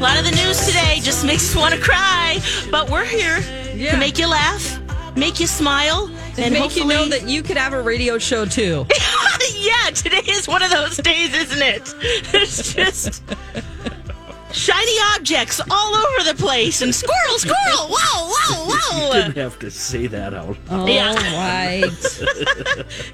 A 0.00 0.02
lot 0.02 0.18
of 0.18 0.24
the 0.24 0.30
news 0.30 0.66
today 0.66 0.98
just 1.02 1.26
makes 1.26 1.50
us 1.50 1.54
want 1.54 1.74
to 1.74 1.80
cry, 1.80 2.40
but 2.70 2.88
we're 2.88 3.04
here 3.04 3.38
yeah. 3.74 3.90
to 3.90 3.98
make 3.98 4.18
you 4.18 4.26
laugh, 4.28 4.80
make 5.14 5.38
you 5.38 5.46
smile, 5.46 6.10
and 6.38 6.54
make 6.54 6.74
you 6.74 6.86
know 6.86 7.06
that 7.06 7.28
you 7.28 7.42
could 7.42 7.58
have 7.58 7.74
a 7.74 7.82
radio 7.82 8.16
show 8.16 8.46
too. 8.46 8.86
yeah, 9.58 9.90
today 9.90 10.22
is 10.26 10.48
one 10.48 10.62
of 10.62 10.70
those 10.70 10.96
days, 10.96 11.34
isn't 11.34 11.62
it? 11.62 11.94
It's 12.32 12.72
just 12.72 13.22
shiny 14.52 14.96
objects 15.14 15.60
all 15.70 15.94
over 15.94 16.24
the 16.24 16.34
place 16.34 16.82
and 16.82 16.94
squirrel, 16.94 17.38
squirrel, 17.38 17.88
whoa, 17.88 18.32
whoa, 18.32 18.74
whoa. 18.74 19.06
You 19.06 19.22
didn't 19.22 19.36
have 19.36 19.58
to 19.60 19.70
say 19.70 20.06
that 20.08 20.34
out. 20.34 20.56
All 20.70 20.88
yeah. 20.88 21.14
right. 21.14 21.82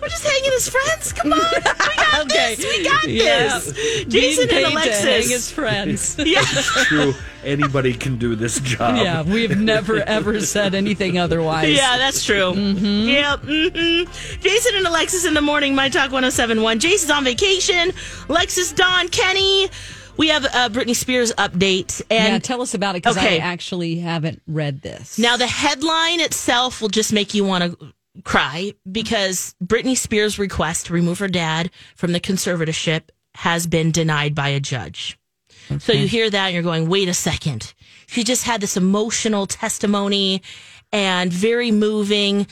We're 0.01 0.09
just 0.09 0.25
hanging 0.25 0.53
as 0.57 0.69
friends. 0.69 1.13
Come 1.13 1.33
on. 1.33 1.39
We 1.39 1.61
got 1.97 2.21
okay. 2.27 2.55
this. 2.55 2.65
We 2.65 2.85
got 2.85 3.09
yeah. 3.09 3.59
this. 3.59 4.05
Jason 4.07 4.49
Being 4.49 4.65
and 4.65 4.73
Alexis. 4.73 5.01
To 5.01 5.11
hang 5.11 5.33
as 5.33 5.51
friends. 5.51 6.17
yeah. 6.19 6.43
true. 6.43 7.15
Anybody 7.45 7.95
can 7.95 8.19
do 8.19 8.35
this 8.35 8.59
job. 8.59 8.97
Yeah, 8.97 9.23
we've 9.23 9.57
never 9.57 9.99
ever 10.03 10.41
said 10.41 10.75
anything 10.75 11.17
otherwise. 11.19 11.77
Yeah, 11.77 11.97
that's 11.97 12.25
true. 12.25 12.53
Mm-hmm. 12.53 13.09
Yep. 13.09 13.41
Mm-hmm. 13.43 14.41
Jason 14.41 14.75
and 14.75 14.87
Alexis 14.87 15.25
in 15.25 15.35
the 15.35 15.41
morning, 15.41 15.75
My 15.75 15.89
Talk 15.89 16.11
1071. 16.11 16.81
Jason's 16.81 17.11
on 17.11 17.23
vacation. 17.23 17.93
Alexis, 18.29 18.73
Don, 18.73 19.09
Kenny. 19.09 19.69
We 20.17 20.29
have 20.29 20.45
a 20.45 20.71
Britney 20.71 20.97
Spears 20.97 21.33
update. 21.35 22.03
And 22.11 22.35
yeah, 22.35 22.39
tell 22.39 22.63
us 22.63 22.75
about 22.75 22.97
it 22.97 23.03
because 23.03 23.17
okay. 23.17 23.41
I 23.41 23.45
actually 23.45 23.97
haven't 23.99 24.43
read 24.47 24.83
this. 24.83 25.19
Now, 25.19 25.37
the 25.37 25.47
headline 25.47 26.21
itself 26.21 26.81
will 26.81 26.89
just 26.89 27.13
make 27.13 27.35
you 27.35 27.45
want 27.45 27.79
to 27.79 27.93
cry 28.25 28.73
because 28.91 29.55
Britney 29.63 29.97
Spears' 29.97 30.39
request 30.39 30.87
to 30.87 30.93
remove 30.93 31.19
her 31.19 31.29
dad 31.29 31.71
from 31.95 32.13
the 32.13 32.21
conservatorship 32.21 33.11
has 33.35 33.67
been 33.67 33.91
denied 33.91 34.35
by 34.35 34.49
a 34.49 34.61
judge. 34.61 35.19
Okay. 35.71 35.79
So 35.79 35.93
you 35.93 36.07
hear 36.09 36.31
that 36.31 36.47
and 36.47 36.55
you're 36.55 36.63
going, 36.63 36.89
wait 36.89 37.09
a 37.09 37.15
second. 37.15 37.75
She 38.07 38.25
just 38.25 38.45
had 38.45 38.61
this 38.61 38.77
emotional 38.77 39.47
testimony 39.47 40.43
and 40.93 41.33
very 41.33 41.71
moving, 41.71 42.47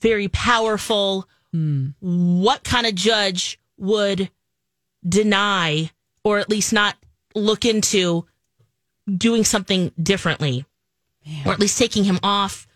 very 0.00 0.28
powerful. 0.28 1.28
Mm. 1.54 1.94
What 2.00 2.62
kind 2.62 2.86
of 2.86 2.94
judge 2.94 3.58
would 3.78 4.30
deny 5.08 5.90
or 6.24 6.38
at 6.38 6.50
least 6.50 6.72
not 6.72 6.96
look 7.38 7.64
into 7.64 8.26
doing 9.16 9.44
something 9.44 9.92
differently, 10.00 10.64
Man. 11.26 11.46
or 11.46 11.52
at 11.52 11.58
least 11.58 11.78
taking 11.78 12.04
him 12.04 12.18
off, 12.22 12.66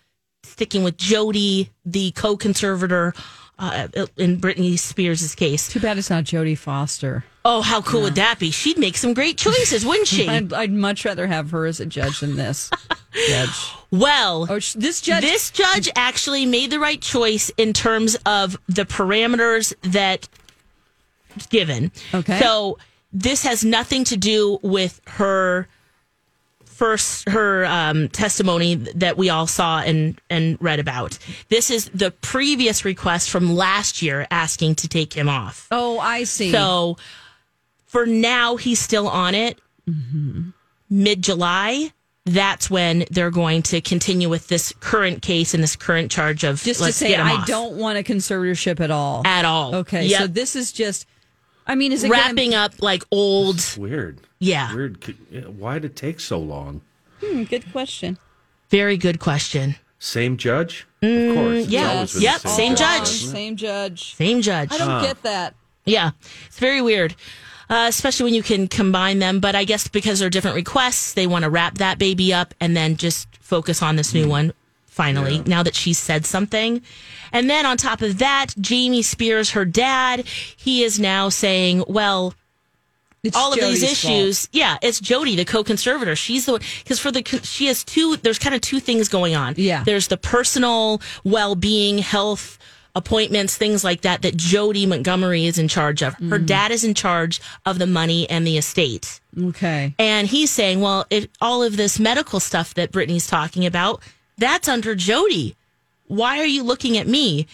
sticking 0.44 0.82
with 0.82 0.96
Jodi, 0.96 1.70
the 1.84 2.12
co-conservator 2.12 3.14
uh, 3.58 3.88
in 4.16 4.40
Britney 4.40 4.78
Spears' 4.78 5.34
case. 5.34 5.68
Too 5.68 5.80
bad 5.80 5.98
it's 5.98 6.10
not 6.10 6.24
Jodie 6.24 6.58
Foster. 6.58 7.24
Oh, 7.44 7.60
how 7.60 7.80
cool 7.80 8.00
yeah. 8.00 8.04
would 8.04 8.14
that 8.16 8.38
be? 8.38 8.50
She'd 8.50 8.78
make 8.78 8.96
some 8.96 9.14
great 9.14 9.36
choices, 9.36 9.84
wouldn't 9.84 10.08
she? 10.08 10.28
I'd, 10.28 10.52
I'd, 10.52 10.72
much 10.72 11.04
rather 11.04 11.26
have 11.26 11.50
her 11.50 11.66
as 11.66 11.80
a 11.80 11.86
judge 11.86 12.20
than 12.20 12.36
this 12.36 12.70
judge. 13.28 13.72
Well, 13.90 14.50
or 14.50 14.60
this 14.74 15.00
judge, 15.00 15.22
this 15.22 15.50
judge 15.50 15.88
actually 15.96 16.46
made 16.46 16.70
the 16.70 16.78
right 16.78 17.00
choice 17.00 17.50
in 17.56 17.72
terms 17.72 18.16
of 18.26 18.56
the 18.68 18.84
parameters 18.84 19.74
that 19.92 20.28
given. 21.50 21.90
Okay, 22.14 22.38
so 22.38 22.78
this 23.12 23.42
has 23.44 23.64
nothing 23.64 24.04
to 24.04 24.16
do 24.16 24.58
with 24.62 25.00
her 25.06 25.68
first 26.64 27.28
her 27.28 27.64
um, 27.66 28.08
testimony 28.08 28.74
that 28.74 29.16
we 29.16 29.28
all 29.30 29.46
saw 29.46 29.80
and 29.80 30.20
and 30.30 30.56
read 30.60 30.80
about. 30.80 31.18
This 31.48 31.70
is 31.70 31.90
the 31.94 32.10
previous 32.10 32.84
request 32.84 33.30
from 33.30 33.54
last 33.54 34.02
year 34.02 34.26
asking 34.30 34.76
to 34.76 34.88
take 34.88 35.12
him 35.12 35.28
off. 35.28 35.68
Oh, 35.70 35.98
I 35.98 36.24
see. 36.24 36.50
So 36.50 36.96
for 37.86 38.06
now, 38.06 38.56
he's 38.56 38.78
still 38.80 39.06
on 39.08 39.34
it. 39.34 39.58
Mid 40.88 41.22
July, 41.22 41.92
that's 42.24 42.70
when 42.70 43.04
they're 43.10 43.30
going 43.30 43.62
to 43.64 43.80
continue 43.80 44.28
with 44.28 44.48
this 44.48 44.72
current 44.80 45.22
case 45.22 45.54
and 45.54 45.62
this 45.62 45.76
current 45.76 46.10
charge 46.10 46.44
of 46.44 46.62
just 46.62 46.80
let's 46.80 46.98
to 46.98 47.04
say, 47.06 47.14
I 47.16 47.32
off. 47.36 47.46
don't 47.46 47.76
want 47.76 47.98
a 47.98 48.02
conservatorship 48.02 48.80
at 48.80 48.90
all. 48.90 49.22
at 49.26 49.44
all. 49.44 49.74
Okay, 49.76 50.06
Yep. 50.06 50.20
so 50.20 50.26
this 50.26 50.56
is 50.56 50.72
just. 50.72 51.06
I 51.72 51.74
mean, 51.74 51.90
is 51.90 52.04
it 52.04 52.10
gonna- 52.10 52.22
wrapping 52.22 52.54
up 52.54 52.74
like 52.80 53.02
old. 53.10 53.64
Weird. 53.78 54.18
Yeah. 54.38 54.74
Weird. 54.74 55.02
Why'd 55.58 55.86
it 55.86 55.96
take 55.96 56.20
so 56.20 56.38
long? 56.38 56.82
Hmm, 57.24 57.44
good 57.44 57.72
question. 57.72 58.18
Very 58.68 58.98
good 58.98 59.18
question. 59.18 59.76
Same 59.98 60.36
judge? 60.36 60.86
of 61.00 61.34
course. 61.34 61.66
Yeah. 61.68 62.06
Yep, 62.14 62.40
the 62.42 62.48
same 62.48 62.76
judge. 62.76 63.08
isn't? 63.08 63.30
Same 63.30 63.56
judge. 63.56 64.14
Same 64.14 64.42
judge. 64.42 64.70
I 64.72 64.78
don't 64.78 65.02
get 65.02 65.22
that. 65.22 65.54
Yeah, 65.86 66.10
it's 66.46 66.58
very 66.58 66.82
weird, 66.82 67.14
uh, 67.70 67.86
especially 67.88 68.24
when 68.24 68.34
you 68.34 68.42
can 68.42 68.68
combine 68.68 69.18
them. 69.18 69.40
But 69.40 69.54
I 69.54 69.64
guess 69.64 69.88
because 69.88 70.18
they're 70.18 70.30
different 70.30 70.56
requests, 70.56 71.14
they 71.14 71.26
want 71.26 71.44
to 71.44 71.50
wrap 71.50 71.78
that 71.78 71.98
baby 71.98 72.34
up 72.34 72.52
and 72.60 72.76
then 72.76 72.96
just 72.96 73.26
focus 73.40 73.82
on 73.82 73.96
this 73.96 74.12
new 74.12 74.28
one. 74.28 74.52
Finally, 74.92 75.42
now 75.46 75.62
that 75.62 75.74
she's 75.74 75.96
said 75.96 76.26
something, 76.26 76.82
and 77.32 77.48
then 77.48 77.64
on 77.64 77.78
top 77.78 78.02
of 78.02 78.18
that, 78.18 78.48
Jamie 78.60 79.00
Spears, 79.00 79.52
her 79.52 79.64
dad, 79.64 80.26
he 80.26 80.84
is 80.84 81.00
now 81.00 81.30
saying, 81.30 81.82
"Well, 81.88 82.34
It's 83.22 83.34
all 83.34 83.54
of 83.54 83.58
these 83.58 83.80
Jodi's 83.80 84.04
issues, 84.04 84.48
yeah, 84.52 84.76
it's 84.82 85.00
Jodi, 85.00 85.34
the 85.34 85.46
co-conservator. 85.46 86.14
She's 86.14 86.44
the 86.44 86.52
one 86.52 86.60
because 86.82 86.98
for 86.98 87.10
the 87.10 87.22
she 87.42 87.68
has 87.68 87.84
two. 87.84 88.18
There's 88.18 88.38
kind 88.38 88.54
of 88.54 88.60
two 88.60 88.80
things 88.80 89.08
going 89.08 89.34
on. 89.34 89.54
Yeah. 89.56 89.82
there's 89.82 90.08
the 90.08 90.18
personal 90.18 91.00
well-being, 91.24 91.96
health 91.98 92.58
appointments, 92.94 93.56
things 93.56 93.84
like 93.84 94.02
that 94.02 94.20
that 94.22 94.36
Jodi 94.36 94.84
Montgomery 94.84 95.46
is 95.46 95.58
in 95.58 95.68
charge 95.68 96.02
of. 96.02 96.12
Her 96.14 96.38
mm. 96.38 96.46
dad 96.46 96.70
is 96.70 96.84
in 96.84 96.92
charge 96.92 97.40
of 97.64 97.78
the 97.78 97.86
money 97.86 98.28
and 98.28 98.46
the 98.46 98.58
estate. 98.58 99.20
Okay. 99.40 99.94
And 99.98 100.28
he's 100.28 100.50
saying, 100.50 100.82
well, 100.82 101.06
if 101.08 101.28
all 101.40 101.62
of 101.62 101.78
this 101.78 101.98
medical 101.98 102.40
stuff 102.40 102.74
that 102.74 102.92
Britney's 102.92 103.26
talking 103.26 103.64
about, 103.64 104.02
that's 104.42 104.68
under 104.68 104.94
Jodi. 104.94 105.56
Why 106.08 106.38
are 106.40 106.44
you 106.46 106.62
looking 106.62 106.98
at 106.98 107.06
me? 107.06 107.46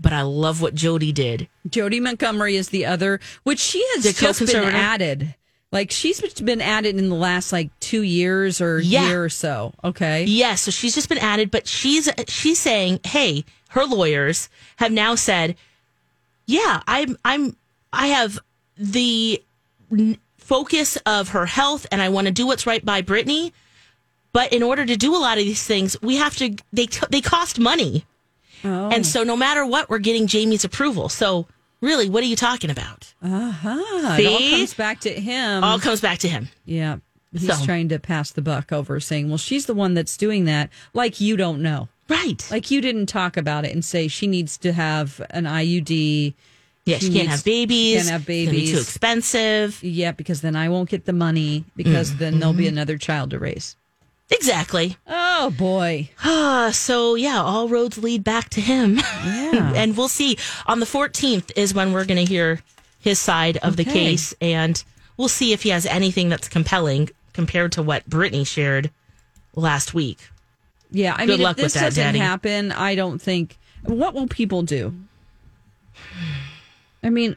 But 0.00 0.12
I 0.12 0.22
love 0.22 0.62
what 0.62 0.74
Jodi 0.74 1.12
did. 1.12 1.48
Jodi 1.68 2.00
Montgomery 2.00 2.56
is 2.56 2.70
the 2.70 2.86
other, 2.86 3.20
which 3.42 3.58
she 3.60 3.84
has 3.94 4.04
The 4.04 4.12
just 4.12 4.40
been 4.46 4.64
added. 4.64 5.34
Like 5.72 5.90
she's 5.90 6.20
been 6.40 6.60
added 6.60 6.96
in 6.96 7.08
the 7.10 7.14
last 7.14 7.52
like 7.52 7.70
two 7.80 8.02
years 8.02 8.60
or 8.60 8.80
Yeah. 8.80 9.06
year 9.08 9.24
or 9.24 9.28
so. 9.28 9.72
Okay. 9.84 10.24
Yes, 10.24 10.62
so 10.62 10.70
she's 10.70 10.94
just 10.94 11.08
been 11.08 11.18
added, 11.18 11.50
but 11.50 11.68
she's 11.68 12.08
she's 12.26 12.58
saying, 12.58 13.00
"Hey, 13.04 13.44
her 13.68 13.84
lawyers 13.84 14.48
have 14.76 14.90
now 14.90 15.14
said, 15.14 15.54
yeah, 16.46 16.82
I'm 16.88 17.16
I'm 17.24 17.56
I 17.92 18.08
have 18.08 18.38
the 18.76 19.40
n- 19.92 20.18
focus 20.38 20.96
of 21.06 21.28
her 21.28 21.46
health, 21.46 21.86
and 21.92 22.02
I 22.02 22.08
want 22.08 22.26
to 22.26 22.32
do 22.32 22.46
what's 22.46 22.66
right 22.66 22.84
by 22.84 23.02
Britney. 23.02 23.52
But 24.32 24.52
in 24.52 24.62
order 24.62 24.86
to 24.86 24.96
do 24.96 25.14
a 25.16 25.18
lot 25.18 25.38
of 25.38 25.44
these 25.44 25.64
things, 25.64 25.96
we 26.02 26.16
have 26.16 26.36
to 26.36 26.54
they 26.72 26.86
they 27.10 27.20
cost 27.20 27.58
money, 27.58 28.04
and 28.62 29.04
so 29.06 29.24
no 29.24 29.36
matter 29.36 29.66
what, 29.66 29.88
we're 29.90 29.98
getting 29.98 30.26
Jamie's 30.26 30.64
approval. 30.64 31.08
So 31.08 31.46
really, 31.80 32.08
what 32.08 32.22
are 32.22 32.26
you 32.26 32.36
talking 32.36 32.70
about? 32.70 33.12
Ah, 33.22 34.16
it 34.18 34.26
all 34.26 34.38
comes 34.58 34.74
back 34.74 35.00
to 35.00 35.10
him. 35.10 35.64
All 35.64 35.78
comes 35.80 36.00
back 36.00 36.18
to 36.20 36.28
him. 36.28 36.48
yeah. 36.64 36.98
He's 37.32 37.46
So- 37.46 37.64
trying 37.64 37.88
to 37.90 37.98
pass 38.00 38.32
the 38.32 38.42
buck 38.42 38.72
over, 38.72 38.98
saying, 38.98 39.28
"Well, 39.28 39.38
she's 39.38 39.66
the 39.66 39.74
one 39.74 39.94
that's 39.94 40.16
doing 40.16 40.46
that." 40.46 40.68
Like 40.94 41.20
you 41.20 41.36
don't 41.36 41.62
know. 41.62 41.88
Right. 42.08 42.44
Like 42.50 42.72
you 42.72 42.80
didn't 42.80 43.06
talk 43.06 43.36
about 43.36 43.64
it 43.64 43.72
and 43.72 43.84
say 43.84 44.08
she 44.08 44.26
needs 44.26 44.58
to 44.58 44.72
have 44.72 45.20
an 45.30 45.44
IUD. 45.46 46.34
yeah, 46.86 46.98
she, 46.98 47.04
can't 47.06 47.14
needs- 47.14 47.28
have 47.30 47.44
babies. 47.44 47.96
Can't 47.98 48.08
have 48.08 48.26
babies. 48.26 48.72
too 48.72 48.78
expensive. 48.80 49.80
Yeah, 49.82 50.10
because 50.12 50.40
then 50.40 50.56
I 50.56 50.68
won't 50.68 50.88
get 50.88 51.04
the 51.04 51.12
money 51.12 51.64
because 51.76 52.16
then 52.16 52.40
there'll 52.40 52.52
Mm-hmm. 52.52 52.58
be 52.58 52.68
another 52.68 52.98
child 52.98 53.30
to 53.30 53.38
raise. 53.38 53.76
Exactly. 54.30 54.96
Oh 55.06 55.50
boy. 55.50 56.10
Uh, 56.22 56.70
so 56.72 57.14
yeah, 57.16 57.40
all 57.42 57.68
roads 57.68 57.98
lead 57.98 58.22
back 58.22 58.48
to 58.50 58.60
him. 58.60 58.96
Yeah. 58.96 59.72
and 59.76 59.96
we'll 59.96 60.08
see. 60.08 60.38
On 60.66 60.80
the 60.80 60.86
14th 60.86 61.50
is 61.56 61.74
when 61.74 61.92
we're 61.92 62.04
going 62.04 62.24
to 62.24 62.30
hear 62.30 62.60
his 63.00 63.18
side 63.18 63.56
of 63.58 63.76
the 63.76 63.84
case, 63.84 64.34
and 64.40 64.82
we'll 65.16 65.28
see 65.28 65.52
if 65.52 65.62
he 65.62 65.70
has 65.70 65.86
anything 65.86 66.28
that's 66.28 66.48
compelling 66.48 67.08
compared 67.32 67.72
to 67.72 67.82
what 67.82 68.08
Britney 68.08 68.46
shared 68.46 68.90
last 69.54 69.94
week. 69.94 70.18
Yeah, 70.90 71.14
I 71.16 71.26
Good 71.26 71.38
mean, 71.38 71.42
luck 71.42 71.58
if 71.58 71.64
with 71.64 71.72
this 71.72 71.74
that, 71.74 71.86
doesn't 71.88 72.04
Daddy. 72.04 72.18
happen, 72.18 72.72
I 72.72 72.94
don't 72.94 73.20
think. 73.20 73.56
What 73.84 74.14
will 74.14 74.26
people 74.26 74.62
do? 74.62 74.94
I 77.02 77.08
mean, 77.10 77.36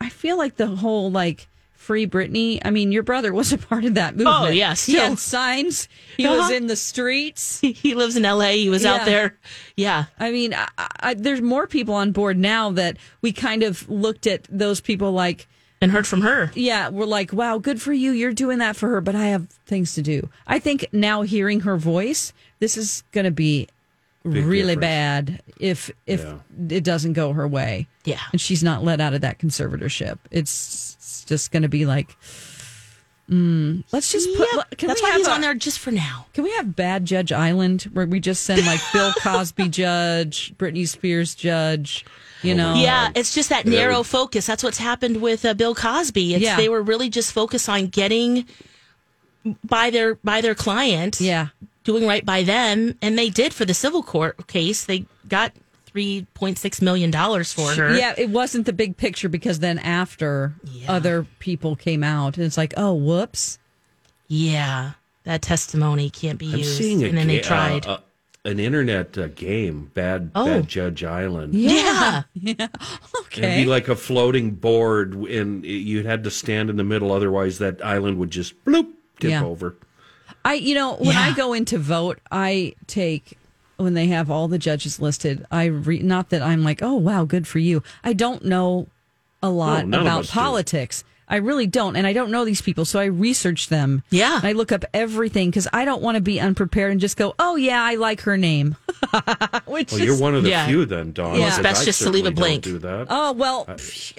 I 0.00 0.08
feel 0.08 0.36
like 0.36 0.56
the 0.56 0.66
whole 0.66 1.10
like 1.10 1.46
free 1.86 2.06
Britney. 2.06 2.60
I 2.64 2.70
mean, 2.70 2.90
your 2.90 3.04
brother 3.04 3.32
was 3.32 3.52
a 3.52 3.58
part 3.58 3.84
of 3.84 3.94
that 3.94 4.16
movement. 4.16 4.36
Oh, 4.40 4.48
yeah, 4.48 4.70
he 4.70 4.76
still. 4.76 5.10
had 5.10 5.18
signs. 5.20 5.88
He 6.16 6.26
was 6.26 6.40
Uh-huh. 6.40 6.54
in 6.54 6.66
the 6.66 6.74
streets. 6.76 7.60
He 7.60 7.94
lives 7.94 8.16
in 8.16 8.24
LA. 8.24 8.50
He 8.56 8.68
was 8.68 8.82
Yeah. 8.82 8.94
out 8.94 9.04
there. 9.06 9.36
Yeah. 9.76 10.06
I 10.18 10.32
mean, 10.32 10.52
I, 10.52 10.66
I, 11.00 11.14
there's 11.14 11.40
more 11.40 11.66
people 11.68 11.94
on 11.94 12.10
board 12.12 12.36
now 12.36 12.70
that 12.72 12.96
we 13.22 13.30
kind 13.32 13.62
of 13.62 13.88
looked 13.88 14.26
at 14.26 14.46
those 14.50 14.80
people 14.80 15.12
like. 15.12 15.46
And 15.80 15.92
heard 15.92 16.06
from 16.06 16.22
her. 16.22 16.50
Yeah, 16.54 16.88
we're 16.88 17.04
like, 17.04 17.32
wow, 17.32 17.58
good 17.58 17.80
for 17.80 17.92
you. 17.92 18.10
You're 18.12 18.32
doing 18.32 18.58
that 18.58 18.74
for 18.76 18.88
her, 18.88 19.00
but 19.00 19.14
I 19.14 19.26
have 19.26 19.46
things 19.66 19.94
to 19.94 20.02
do. 20.02 20.28
I 20.46 20.58
think 20.58 20.86
now 20.92 21.22
hearing 21.22 21.60
her 21.60 21.76
voice, 21.76 22.32
this 22.58 22.76
is 22.76 23.04
going 23.12 23.26
to 23.26 23.30
be 23.30 23.68
really 24.24 24.74
difference. 24.74 24.80
bad 24.80 25.42
if 25.60 25.90
if 26.06 26.20
Yeah. 26.24 26.38
it 26.70 26.82
doesn't 26.82 27.12
go 27.12 27.32
her 27.34 27.46
way. 27.46 27.86
Yeah. 28.04 28.20
and 28.32 28.40
she's 28.40 28.62
not 28.62 28.82
let 28.84 29.00
out 29.00 29.14
of 29.14 29.20
that 29.20 29.38
conservatorship. 29.38 30.18
It's, 30.30 30.94
it's 30.95 30.95
just 31.26 31.50
going 31.52 31.62
to 31.62 31.68
be 31.68 31.84
like, 31.86 32.16
mm, 33.30 33.84
let's 33.92 34.12
just 34.12 34.28
put. 34.36 34.48
Yep. 34.54 34.78
Can 34.78 34.88
That's 34.88 35.00
we 35.00 35.04
why 35.06 35.10
have 35.10 35.18
he's 35.18 35.28
a- 35.28 35.32
on 35.32 35.40
there 35.40 35.54
just 35.54 35.78
for 35.78 35.90
now. 35.90 36.26
Can 36.32 36.44
we 36.44 36.52
have 36.52 36.76
Bad 36.76 37.04
Judge 37.04 37.32
Island 37.32 37.82
where 37.92 38.06
we 38.06 38.20
just 38.20 38.42
send 38.44 38.64
like 38.66 38.80
Bill 38.92 39.12
Cosby 39.20 39.68
judge, 39.68 40.54
Britney 40.56 40.86
Spears 40.88 41.34
judge? 41.34 42.04
You 42.42 42.54
know, 42.54 42.74
Yeah, 42.74 43.10
it's 43.14 43.34
just 43.34 43.48
that 43.48 43.66
narrow 43.66 43.98
would- 43.98 44.06
focus. 44.06 44.46
That's 44.46 44.62
what's 44.62 44.78
happened 44.78 45.20
with 45.22 45.44
uh, 45.44 45.54
Bill 45.54 45.74
Cosby. 45.74 46.34
It's, 46.34 46.44
Yeah. 46.44 46.56
They 46.56 46.68
were 46.68 46.82
really 46.82 47.08
just 47.08 47.32
focused 47.32 47.68
on 47.68 47.86
getting 47.88 48.46
by 49.64 49.90
their 49.90 50.16
by 50.16 50.40
their 50.40 50.54
client. 50.54 51.20
yeah. 51.20 51.48
doing 51.84 52.04
right 52.06 52.24
by 52.26 52.42
them, 52.42 52.98
and 53.00 53.16
they 53.16 53.30
did 53.30 53.54
for 53.54 53.64
the 53.64 53.72
civil 53.74 54.02
court 54.02 54.46
case. 54.48 54.84
They 54.84 55.06
got 55.28 55.52
three 55.96 56.26
point 56.34 56.58
six 56.58 56.82
million 56.82 57.10
dollars 57.10 57.54
for 57.54 57.72
her. 57.72 57.96
Yeah, 57.96 58.12
it 58.18 58.28
wasn't 58.28 58.66
the 58.66 58.74
big 58.74 58.98
picture 58.98 59.30
because 59.30 59.60
then 59.60 59.78
after 59.78 60.52
Yeah. 60.64 60.92
other 60.92 61.26
people 61.38 61.74
came 61.74 62.04
out, 62.04 62.36
and 62.36 62.44
it's 62.44 62.58
like, 62.58 62.74
oh, 62.76 62.92
whoops. 62.92 63.58
yeah, 64.28 64.90
that 65.24 65.40
testimony 65.40 66.10
can't 66.10 66.38
be 66.38 66.52
I'm 66.52 66.58
used. 66.58 66.76
seeing 66.76 67.02
a 67.02 67.06
and 67.08 67.16
then 67.16 67.28
they 67.28 67.40
tried. 67.40 67.86
uh, 67.86 67.92
uh, 67.92 68.00
an 68.44 68.60
internet 68.60 69.16
uh, 69.16 69.28
game, 69.28 69.90
Bad 69.94 70.32
Oh. 70.34 70.44
Bad 70.44 70.68
Judge 70.68 71.02
Island. 71.02 71.54
yeah. 71.54 72.24
Yeah. 72.34 72.68
Okay. 73.26 73.54
It'd 73.54 73.64
be 73.64 73.70
like 73.70 73.88
a 73.88 73.96
floating 73.96 74.50
board, 74.52 75.14
and 75.14 75.64
you 75.64 76.06
had 76.06 76.24
to 76.24 76.30
stand 76.30 76.68
in 76.70 76.76
the 76.76 76.84
middle. 76.84 77.10
Otherwise, 77.10 77.58
that 77.58 77.84
island 77.84 78.18
would 78.18 78.30
just 78.30 78.52
bloop 78.66 78.88
tip 79.18 79.30
Yeah. 79.30 79.44
over. 79.44 79.76
I, 80.44 80.54
you 80.54 80.74
know, 80.74 80.94
when 80.96 81.16
I 81.16 81.32
go 81.34 81.52
in 81.54 81.64
to 81.66 81.78
vote, 81.78 82.18
I 82.30 82.74
take 82.86 83.36
when 83.76 83.94
they 83.94 84.06
have 84.08 84.30
all 84.30 84.48
the 84.48 84.58
judges 84.58 85.00
listed. 85.00 85.46
I 85.50 85.64
re, 85.66 85.98
not 86.00 86.30
that 86.30 86.42
I'm 86.42 86.62
like, 86.64 86.82
oh 86.82 86.94
wow, 86.94 87.24
good 87.24 87.46
for 87.46 87.58
you. 87.58 87.82
I 88.04 88.12
don't 88.12 88.44
know 88.44 88.86
a 89.42 89.50
lot 89.50 89.86
none 89.86 90.00
of 90.00 90.06
about 90.06 90.20
us 90.20 90.26
do. 90.28 90.32
politics. 90.32 91.04
I 91.28 91.36
really 91.36 91.66
don't, 91.66 91.96
and 91.96 92.06
I 92.06 92.12
don't 92.12 92.30
know 92.30 92.44
these 92.44 92.62
people, 92.62 92.84
so 92.84 93.00
I 93.00 93.06
research 93.06 93.68
them. 93.68 94.04
Yeah. 94.10 94.38
I 94.44 94.52
look 94.52 94.70
up 94.70 94.84
everything 94.94 95.50
because 95.50 95.66
I 95.72 95.84
don't 95.84 96.00
want 96.00 96.14
to 96.14 96.20
be 96.20 96.38
unprepared 96.38 96.92
and 96.92 97.00
just 97.00 97.16
go, 97.16 97.34
oh 97.40 97.56
yeah, 97.56 97.82
I 97.82 97.96
like 97.96 98.20
her 98.20 98.36
name. 98.36 98.76
Which 99.66 99.90
Well, 99.90 100.00
is 100.00 100.06
you're 100.06 100.18
one 100.18 100.36
of 100.36 100.44
the 100.44 100.50
Yeah. 100.50 100.68
few 100.68 100.84
then, 100.86 101.10
Dawn. 101.12 101.34
Yeah. 101.38 101.46
because 101.46 101.62
Best 101.64 101.82
I 101.82 101.84
just 101.86 102.02
to 102.02 102.10
leave 102.10 102.26
a 102.26 102.30
blank. 102.30 102.62
don't 102.62 102.74
Do 102.74 102.78
that. 102.78 103.06
Oh 103.10 103.32
well, 103.32 103.68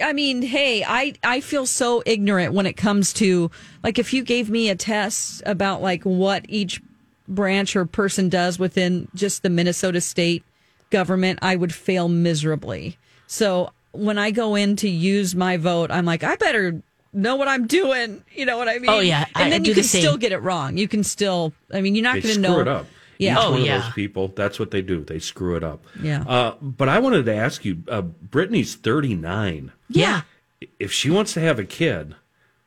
I 0.02 0.12
mean, 0.12 0.42
hey, 0.42 0.84
I 0.86 1.14
I 1.24 1.40
feel 1.40 1.64
so 1.64 2.02
ignorant 2.04 2.52
when 2.52 2.66
it 2.66 2.74
comes 2.76 3.14
to 3.14 3.50
like 3.82 3.98
if 3.98 4.12
you 4.12 4.22
gave 4.22 4.50
me 4.50 4.68
a 4.68 4.74
test 4.76 5.42
about 5.46 5.80
like 5.80 6.02
what 6.04 6.44
each 6.48 6.82
branch 7.28 7.76
or 7.76 7.84
person 7.84 8.28
does 8.28 8.58
within 8.58 9.08
just 9.14 9.42
the 9.42 9.50
Minnesota 9.50 10.00
state 10.00 10.42
government, 10.90 11.38
I 11.42 11.56
would 11.56 11.74
fail 11.74 12.08
miserably. 12.08 12.96
So 13.26 13.70
when 13.92 14.18
I 14.18 14.30
go 14.30 14.54
in 14.54 14.76
to 14.76 14.88
use 14.88 15.34
my 15.34 15.56
vote, 15.56 15.90
I'm 15.90 16.04
like, 16.06 16.24
I 16.24 16.36
better 16.36 16.82
know 17.12 17.36
what 17.36 17.48
I'm 17.48 17.66
doing. 17.66 18.22
You 18.34 18.46
know 18.46 18.56
what 18.58 18.68
I 18.68 18.78
mean? 18.78 18.90
Oh, 18.90 19.00
yeah. 19.00 19.26
I- 19.34 19.42
and 19.44 19.52
then 19.52 19.60
I 19.62 19.64
you 19.64 19.74
do 19.74 19.74
the 19.74 19.80
can 19.82 19.88
still 19.88 20.16
get 20.16 20.32
it 20.32 20.38
wrong. 20.38 20.76
You 20.78 20.88
can 20.88 21.04
still. 21.04 21.52
I 21.72 21.80
mean, 21.80 21.94
you're 21.94 22.02
not 22.04 22.22
going 22.22 22.34
to 22.34 22.40
know 22.40 22.60
it 22.60 22.68
up. 22.68 22.86
Yeah. 23.18 23.32
Each 23.32 23.38
Oh, 23.44 23.50
one 23.52 23.64
yeah. 23.64 23.76
of 23.78 23.82
those 23.84 23.92
people. 23.94 24.28
That's 24.28 24.58
what 24.60 24.70
they 24.70 24.80
do. 24.80 25.02
They 25.04 25.18
screw 25.18 25.56
it 25.56 25.64
up. 25.64 25.84
Yeah. 26.00 26.22
Uh, 26.22 26.54
but 26.62 26.88
I 26.88 26.98
wanted 27.00 27.26
to 27.26 27.34
ask 27.34 27.64
you, 27.64 27.82
uh, 27.88 28.02
Britney's 28.02 28.74
39. 28.76 29.72
yeah. 29.88 30.22
If 30.80 30.92
she 30.92 31.08
wants 31.10 31.34
to 31.34 31.40
have 31.40 31.58
a 31.60 31.64
kid, 31.64 32.16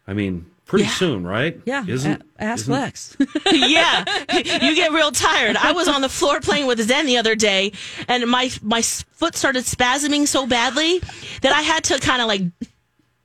I 0.07 0.13
mean, 0.13 0.45
pretty 0.71 0.85
Yeah. 0.85 0.91
soon, 0.91 1.27
right? 1.27 1.59
Yeah. 1.65 1.85
Isn't, 1.87 2.21
a- 2.39 2.43
ask 2.43 2.61
isn't- 2.61 2.73
Lex. 2.73 3.17
yeah, 3.51 4.05
you 4.33 4.73
get 4.75 4.91
real 4.93 5.11
tired. 5.11 5.55
I 5.57 5.73
was 5.73 5.87
on 5.87 6.01
the 6.01 6.09
floor 6.09 6.39
playing 6.41 6.65
with 6.65 6.79
Zen 6.81 7.05
the 7.05 7.17
other 7.17 7.35
day, 7.35 7.73
and 8.07 8.25
my 8.27 8.49
my 8.63 8.81
foot 8.81 9.35
started 9.35 9.65
spasming 9.65 10.27
so 10.27 10.47
badly 10.47 10.99
that 11.41 11.51
I 11.53 11.61
had 11.61 11.83
to 11.85 11.99
kind 11.99 12.21
of 12.21 12.27
like 12.27 12.41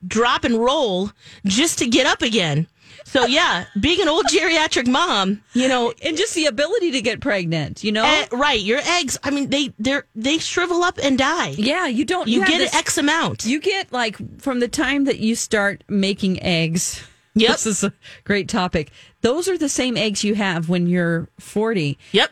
drop 0.05 0.43
and 0.43 0.55
roll 0.59 1.09
just 1.45 1.79
to 1.79 1.87
get 1.87 2.05
up 2.05 2.21
again. 2.21 2.67
So 3.05 3.25
yeah, 3.25 3.63
being 3.79 4.01
an 4.01 4.09
old 4.09 4.25
geriatric 4.25 4.85
mom, 4.85 5.41
you 5.53 5.69
know, 5.69 5.93
and 6.03 6.17
just 6.17 6.35
the 6.35 6.45
ability 6.47 6.91
to 6.91 7.01
get 7.01 7.21
pregnant, 7.21 7.81
you 7.81 7.93
know? 7.93 8.03
eh, 8.03 8.27
right? 8.33 8.59
Your 8.59 8.79
eggs, 8.79 9.17
I 9.23 9.29
mean, 9.31 9.49
they 9.49 9.73
they 9.79 10.01
they 10.13 10.37
shrivel 10.39 10.83
up 10.83 10.99
and 11.01 11.17
die. 11.17 11.51
yeah, 11.57 11.87
you 11.87 12.03
don't. 12.03 12.27
You 12.27 12.41
have 12.41 12.49
get 12.49 12.57
this- 12.57 12.75
X 12.75 12.97
amount. 12.97 13.45
You 13.45 13.61
get 13.61 13.93
like 13.93 14.17
from 14.41 14.59
the 14.59 14.67
time 14.67 15.05
that 15.05 15.19
you 15.19 15.35
start 15.35 15.85
making 15.87 16.43
eggs. 16.43 17.01
Yep. 17.39 17.51
This 17.51 17.65
is 17.65 17.83
a 17.83 17.93
great 18.23 18.47
topic. 18.49 18.91
Those 19.21 19.47
are 19.47 19.57
the 19.57 19.69
same 19.69 19.97
eggs 19.97 20.23
you 20.23 20.35
have 20.35 20.69
when 20.69 20.87
you're 20.87 21.27
40. 21.39 21.97
yep. 22.11 22.31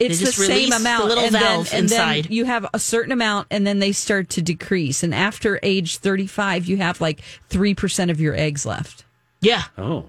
It's 0.00 0.18
the 0.18 0.26
same 0.26 0.48
release 0.48 0.70
the 0.70 0.76
amount. 0.76 1.04
little 1.06 1.24
and 1.24 1.32
valve 1.32 1.70
then, 1.70 1.78
and 1.78 1.84
inside. 1.84 2.24
Then 2.24 2.32
you 2.32 2.44
have 2.46 2.66
a 2.74 2.78
certain 2.80 3.12
amount 3.12 3.46
and 3.50 3.64
then 3.66 3.78
they 3.78 3.92
start 3.92 4.28
to 4.30 4.42
decrease. 4.42 5.02
And 5.04 5.14
after 5.14 5.60
age 5.62 5.98
35, 5.98 6.66
you 6.66 6.78
have 6.78 7.00
like 7.00 7.20
3% 7.50 8.10
of 8.10 8.20
your 8.20 8.34
eggs 8.34 8.66
left. 8.66 9.04
Yeah, 9.40 9.62
Oh, 9.78 10.06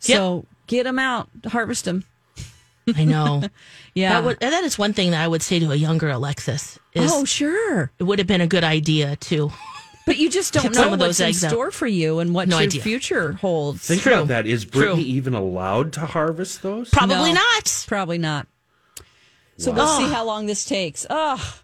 So 0.00 0.44
get 0.66 0.84
them 0.84 0.98
out, 0.98 1.28
harvest 1.46 1.84
them. 1.84 2.04
I 2.94 3.04
know. 3.04 3.42
Yeah. 3.94 4.14
That, 4.14 4.24
would, 4.24 4.40
that 4.40 4.64
is 4.64 4.78
one 4.78 4.94
thing 4.94 5.10
that 5.10 5.22
I 5.22 5.28
would 5.28 5.42
say 5.42 5.58
to 5.58 5.70
a 5.70 5.74
younger 5.74 6.08
Alexis. 6.08 6.78
Is 6.94 7.12
oh, 7.12 7.26
sure. 7.26 7.90
it 7.98 8.04
would 8.04 8.18
have 8.18 8.26
been 8.26 8.40
a 8.40 8.46
good 8.46 8.64
idea 8.64 9.16
to 9.16 9.52
But 10.06 10.16
you 10.18 10.28
just 10.30 10.52
don't 10.52 10.74
know 10.74 10.90
what's 10.96 11.20
in 11.20 11.28
eggs 11.28 11.44
out. 11.44 11.50
store 11.50 11.70
for 11.70 11.86
you 11.86 12.18
and 12.18 12.34
what 12.34 12.48
No 12.48 12.56
your 12.58 12.64
idea. 12.64 12.82
future 12.82 13.32
holds. 13.34 13.86
think 13.86 14.02
True. 14.02 14.14
about 14.14 14.28
that. 14.28 14.46
Is 14.46 14.64
True. 14.64 14.94
Britney 14.94 15.04
even 15.04 15.34
allowed 15.34 15.92
to 15.94 16.00
harvest 16.00 16.62
those? 16.62 16.90
probably 16.90 17.32
No. 17.32 17.40
not. 17.40 17.84
Probably 17.88 18.18
not. 18.18 18.46
So 19.58 19.70
we'll 19.70 19.86
see 19.98 20.08
how 20.12 20.24
long 20.24 20.46
this 20.46 20.64
takes. 20.64 21.06
Oh, 21.08 21.56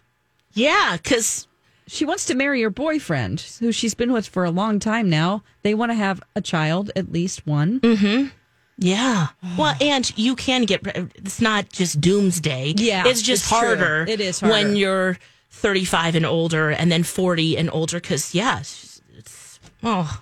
Yeah, 0.53 0.97
because 0.97 1.47
she 1.87 2.05
wants 2.05 2.25
to 2.27 2.35
marry 2.35 2.61
her 2.61 2.69
boyfriend, 2.69 3.41
who 3.59 3.71
she's 3.71 3.93
been 3.93 4.11
with 4.13 4.27
for 4.27 4.45
a 4.45 4.51
long 4.51 4.79
time 4.79 5.09
now. 5.09 5.43
They 5.63 5.73
want 5.73 5.91
to 5.91 5.95
have 5.95 6.21
a 6.35 6.41
child, 6.41 6.91
at 6.95 7.11
least 7.11 7.45
one. 7.45 7.79
Mhm. 7.81 8.31
Yeah. 8.77 9.27
Well, 9.57 9.75
and 9.81 10.09
you 10.17 10.35
can 10.35 10.63
get. 10.63 10.81
It's 11.15 11.41
not 11.41 11.69
just 11.69 11.99
doomsday. 11.99 12.75
Yeah, 12.77 13.03
it's 13.05 13.21
just 13.21 13.43
it's 13.43 13.49
true. 13.49 13.57
harder. 13.57 14.05
It 14.07 14.21
is 14.21 14.41
when 14.41 14.75
you're 14.77 15.17
35 15.59 16.15
and 16.15 16.25
older, 16.25 16.69
and 16.71 16.91
then 16.91 17.03
40 17.03 17.57
and 17.57 17.69
older. 17.71 17.99
Because 17.99 18.33
yeah, 18.33 18.59
it's, 18.59 19.01
oh. 19.83 20.21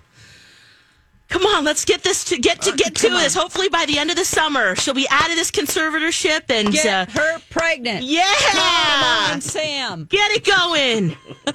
Come 1.29 1.45
on, 1.45 1.65
let's 1.65 1.83
get 1.83 2.03
this 2.03 2.23
to 2.25 2.37
get 2.37 2.61
to 2.61 2.71
get 2.71 2.95
to 2.95 3.09
this. 3.09 3.35
Hopefully 3.35 3.67
by 3.67 3.85
the 3.85 3.99
end 3.99 4.09
of 4.09 4.15
the 4.15 4.23
summer, 4.23 4.75
she'll 4.77 4.93
be 4.93 5.07
out 5.09 5.29
of 5.29 5.35
this 5.35 5.51
conservatorship 5.51 6.43
and 6.49 6.71
Get 6.71 6.85
uh, 7.09 7.11
her 7.19 7.39
pregnant. 7.49 8.05
yeah, 8.05 8.23
Come 8.53 9.33
on, 9.33 9.41
Sam. 9.41 10.05
get 10.05 10.31
it 10.31 10.45
going. 10.45 11.09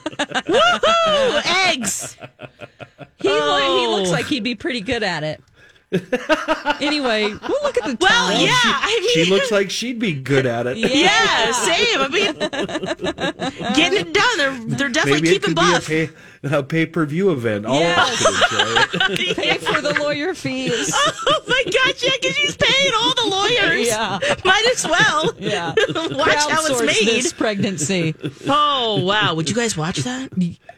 Woohoo! 0.46 1.68
Eggs. 1.70 2.18
He, 3.16 3.28
lo- 3.30 3.78
he 3.78 3.86
Oh. 3.86 3.96
looks 3.96 4.10
like 4.10 4.26
he'd 4.26 4.44
be 4.44 4.54
pretty 4.54 4.82
good 4.82 5.02
at 5.02 5.24
it. 5.24 5.42
Anyway, 6.80 7.24
we'll 7.24 7.62
look 7.62 7.76
at 7.78 7.84
the 7.84 7.96
Well, 8.00 8.28
time. 8.32 8.40
yeah. 8.40 8.50
I 8.54 8.98
mean, 9.00 9.10
She 9.24 9.30
looks 9.30 9.50
like 9.50 9.70
she'd 9.70 9.98
be 9.98 10.12
good 10.12 10.46
at 10.46 10.66
it. 10.66 10.76
Yeah, 10.78 11.52
same. 11.52 12.00
I 12.00 12.08
mean, 12.08 12.34
getting 13.74 14.00
it 14.00 14.12
done. 14.14 14.38
They're 14.38 14.76
they're 14.76 14.88
definitely 14.88 15.22
Maybe 15.22 15.34
keeping 15.38 15.54
buff. 15.54 15.86
pay, 15.86 16.10
a 16.44 16.62
pay 16.62 16.86
per 16.86 17.06
view 17.06 17.30
event. 17.30 17.66
All 17.66 17.78
Yes. 17.78 18.20
of 18.20 18.26
us 18.26 18.48
could 18.48 19.10
enjoy 19.10 19.24
it. 19.30 19.36
Pay 19.36 19.58
for 19.58 19.80
the 19.80 19.94
lawyer 20.00 20.34
fees. 20.34 20.92
oh 21.26 21.40
my 21.48 21.62
gosh, 21.64 22.02
yeah, 22.02 22.10
because 22.20 22.36
she's 22.36 22.56
paying 22.56 22.92
all 22.96 23.14
the 23.14 23.26
lawyers. 23.30 23.86
Yeah. 23.86 24.18
Might 24.44 24.64
as 24.72 24.86
well. 24.86 25.32
Yeah. 25.38 25.68
Watch 25.88 26.34
how 26.50 26.60
it's 26.66 26.70
Crowdsource 26.70 26.86
made. 26.86 27.06
this 27.06 27.32
pregnancy. 27.32 28.14
Oh 28.48 29.02
wow! 29.04 29.34
Would 29.34 29.48
you 29.48 29.54
guys 29.54 29.76
watch 29.76 29.98
that? 29.98 30.30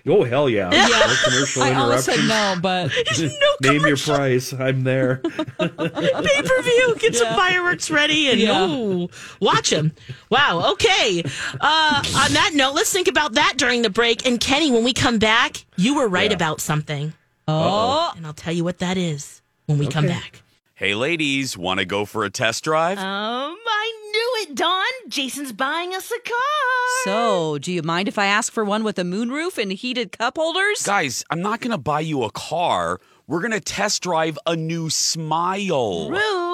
Oh 0.06 0.22
hell 0.24 0.48
yeah! 0.50 0.68
No 0.70 1.14
commercial 1.24 1.62
I 1.62 1.72
almost 1.74 2.04
said 2.06 2.20
no, 2.28 2.56
but 2.60 2.90
No 3.18 3.72
Name 3.72 3.86
your 3.86 3.96
price. 3.96 4.52
I'm 4.52 4.84
there. 4.84 5.16
Pay 5.18 5.68
per 5.68 6.62
view. 6.62 6.96
Get 6.98 7.16
some 7.16 7.34
fireworks 7.34 7.90
ready 7.90 8.28
and 8.30 8.40
Yeah. 8.40 8.66
ooh, 8.68 9.08
watch 9.40 9.70
them. 9.70 9.92
Wow. 10.30 10.72
Okay. 10.72 11.22
Uh, 11.60 12.02
on 12.16 12.32
that 12.32 12.50
note, 12.54 12.74
let's 12.74 12.92
think 12.92 13.08
about 13.08 13.34
that 13.34 13.54
during 13.56 13.82
the 13.82 13.90
break. 13.90 14.26
And 14.26 14.38
Kenny, 14.40 14.70
when 14.70 14.84
we 14.84 14.92
come 14.92 15.18
back, 15.18 15.53
you 15.76 15.96
were 15.96 16.08
right 16.08 16.30
Yeah. 16.30 16.36
about 16.36 16.60
something, 16.60 17.12
oh, 17.48 18.12
and 18.16 18.26
I'll 18.26 18.32
tell 18.32 18.52
you 18.54 18.64
what 18.64 18.78
that 18.78 18.96
is 18.96 19.42
when 19.66 19.78
we 19.78 19.86
come 19.86 20.06
back. 20.06 20.42
Hey, 20.76 20.94
ladies, 20.94 21.56
want 21.56 21.78
to 21.80 21.86
go 21.86 22.04
for 22.04 22.24
a 22.24 22.30
test 22.30 22.64
drive? 22.64 22.98
Um, 22.98 23.04
I 23.04 24.10
knew 24.12 24.42
it, 24.42 24.54
Dawn. 24.56 24.84
Jason's 25.08 25.52
buying 25.52 25.94
us 25.94 26.10
a 26.10 26.20
car. 26.28 27.04
so 27.04 27.58
do 27.58 27.72
you 27.72 27.82
mind 27.82 28.08
if 28.08 28.18
I 28.18 28.26
ask 28.26 28.52
for 28.52 28.64
one 28.64 28.82
with 28.82 28.98
a 28.98 29.02
moonroof 29.02 29.56
and 29.56 29.72
heated 29.72 30.10
cup 30.18 30.36
holders? 30.36 30.82
Guys, 30.82 31.24
I'm 31.30 31.40
not 31.42 31.60
going 31.60 31.70
to 31.70 31.78
buy 31.78 32.00
you 32.00 32.24
a 32.24 32.30
car. 32.32 33.00
We're 33.28 33.40
going 33.40 33.52
to 33.52 33.60
test 33.60 34.02
drive 34.02 34.36
a 34.46 34.56
new 34.56 34.90
smile. 34.90 36.10
Rude. 36.10 36.53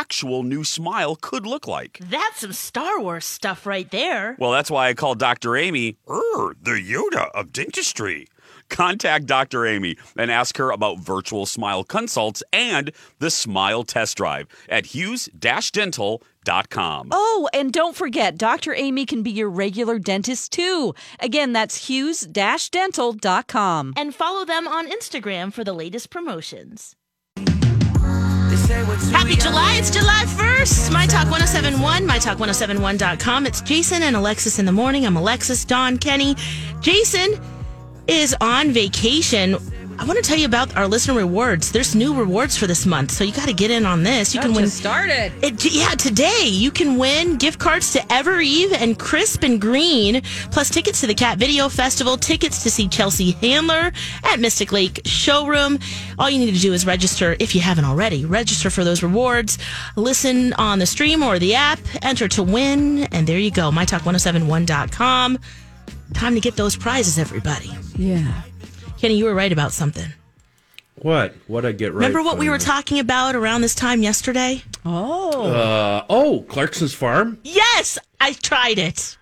actual 0.00 0.42
new 0.42 0.64
smile 0.64 1.14
could 1.14 1.46
look 1.46 1.68
like. 1.68 1.98
That's 2.00 2.40
some 2.40 2.54
Star 2.54 2.98
Wars 3.00 3.26
stuff 3.26 3.66
right 3.66 3.90
there. 3.90 4.34
Well, 4.38 4.50
that's 4.50 4.70
why 4.70 4.88
I 4.88 4.94
call 4.94 5.14
Dr. 5.14 5.58
Amy 5.58 5.98
er, 6.08 6.54
the 6.62 6.80
Yoda 6.80 7.28
of 7.34 7.52
dentistry. 7.52 8.26
Contact 8.70 9.26
Dr. 9.26 9.66
Amy 9.66 9.98
and 10.16 10.30
ask 10.30 10.56
her 10.56 10.70
about 10.70 11.00
virtual 11.00 11.44
smile 11.44 11.84
consults 11.84 12.42
and 12.52 12.92
the 13.18 13.30
smile 13.30 13.84
test 13.84 14.16
drive 14.16 14.46
at 14.70 14.86
hughes-dental.com. 14.86 17.08
Oh, 17.10 17.48
and 17.52 17.72
don't 17.72 17.96
forget, 17.96 18.38
Dr. 18.38 18.72
Amy 18.74 19.04
can 19.04 19.22
be 19.22 19.32
your 19.32 19.50
regular 19.50 19.98
dentist 19.98 20.52
too. 20.52 20.94
Again, 21.18 21.52
that's 21.52 21.88
hughes-dental.com. 21.88 23.92
And 23.96 24.14
follow 24.14 24.46
them 24.46 24.66
on 24.66 24.90
Instagram 24.90 25.52
for 25.52 25.62
the 25.64 25.74
latest 25.74 26.08
promotions. 26.10 26.96
Happy 28.70 29.34
July. 29.34 29.74
It's 29.78 29.90
July 29.90 30.24
1st. 30.26 30.92
My 30.92 31.04
Talk 31.04 31.28
1071, 31.28 32.06
mytalk1071.com. 32.06 33.46
It's 33.46 33.60
Jason 33.62 34.04
and 34.04 34.14
Alexis 34.14 34.60
in 34.60 34.64
the 34.64 34.70
morning. 34.70 35.04
I'm 35.04 35.16
Alexis, 35.16 35.64
Don, 35.64 35.98
Kenny. 35.98 36.36
Jason 36.80 37.34
is 38.06 38.36
on 38.40 38.70
vacation. 38.70 39.56
I 40.00 40.04
want 40.04 40.16
to 40.16 40.22
tell 40.22 40.38
you 40.38 40.46
about 40.46 40.74
our 40.78 40.88
listener 40.88 41.12
rewards. 41.12 41.72
There's 41.72 41.94
new 41.94 42.14
rewards 42.14 42.56
for 42.56 42.66
this 42.66 42.86
month, 42.86 43.10
so 43.10 43.22
you 43.22 43.32
got 43.32 43.48
to 43.48 43.52
get 43.52 43.70
in 43.70 43.84
on 43.84 44.02
this. 44.02 44.34
You 44.34 44.40
can 44.40 44.54
win. 44.54 44.64
just 44.64 44.78
started. 44.78 45.30
It, 45.42 45.62
yeah, 45.62 45.90
today 45.90 46.46
you 46.46 46.70
can 46.70 46.96
win 46.96 47.36
gift 47.36 47.58
cards 47.58 47.92
to 47.92 48.10
Ever 48.10 48.40
Eve 48.40 48.72
and 48.72 48.98
Crisp 48.98 49.42
and 49.42 49.60
Green, 49.60 50.22
plus 50.50 50.70
tickets 50.70 51.02
to 51.02 51.06
the 51.06 51.12
Cat 51.14 51.36
Video 51.36 51.68
Festival, 51.68 52.16
tickets 52.16 52.62
to 52.62 52.70
see 52.70 52.88
Chelsea 52.88 53.32
Handler 53.32 53.92
at 54.24 54.40
Mystic 54.40 54.72
Lake 54.72 55.02
Showroom. 55.04 55.78
All 56.18 56.30
you 56.30 56.38
need 56.38 56.54
to 56.54 56.60
do 56.60 56.72
is 56.72 56.86
register 56.86 57.36
if 57.38 57.54
you 57.54 57.60
haven't 57.60 57.84
already. 57.84 58.24
Register 58.24 58.70
for 58.70 58.84
those 58.84 59.02
rewards. 59.02 59.58
Listen 59.96 60.54
on 60.54 60.78
the 60.78 60.86
stream 60.86 61.22
or 61.22 61.38
the 61.38 61.54
app. 61.54 61.78
Enter 62.00 62.26
to 62.28 62.42
win, 62.42 63.04
and 63.12 63.26
there 63.26 63.38
you 63.38 63.50
go. 63.50 63.70
MyTalk1071.com. 63.70 65.38
Time 66.14 66.34
to 66.34 66.40
get 66.40 66.56
those 66.56 66.74
prizes, 66.74 67.18
everybody. 67.18 67.70
Yeah. 67.96 68.44
Kenny, 69.00 69.16
you 69.16 69.24
were 69.24 69.34
right 69.34 69.50
about 69.50 69.72
something. 69.72 70.12
What? 70.96 71.34
What 71.46 71.64
I 71.64 71.72
get 71.72 71.94
right? 71.94 72.00
Remember 72.06 72.22
what 72.22 72.36
we 72.36 72.50
were 72.50 72.58
talking 72.58 72.98
about 72.98 73.34
around 73.34 73.62
this 73.62 73.74
time 73.74 74.02
yesterday? 74.02 74.62
Oh. 74.84 75.50
Uh, 75.50 76.04
oh, 76.10 76.44
Clarkson's 76.48 76.92
Farm. 76.92 77.38
Yes, 77.42 77.98
I 78.20 78.34
tried 78.34 78.78
it. 78.78 79.16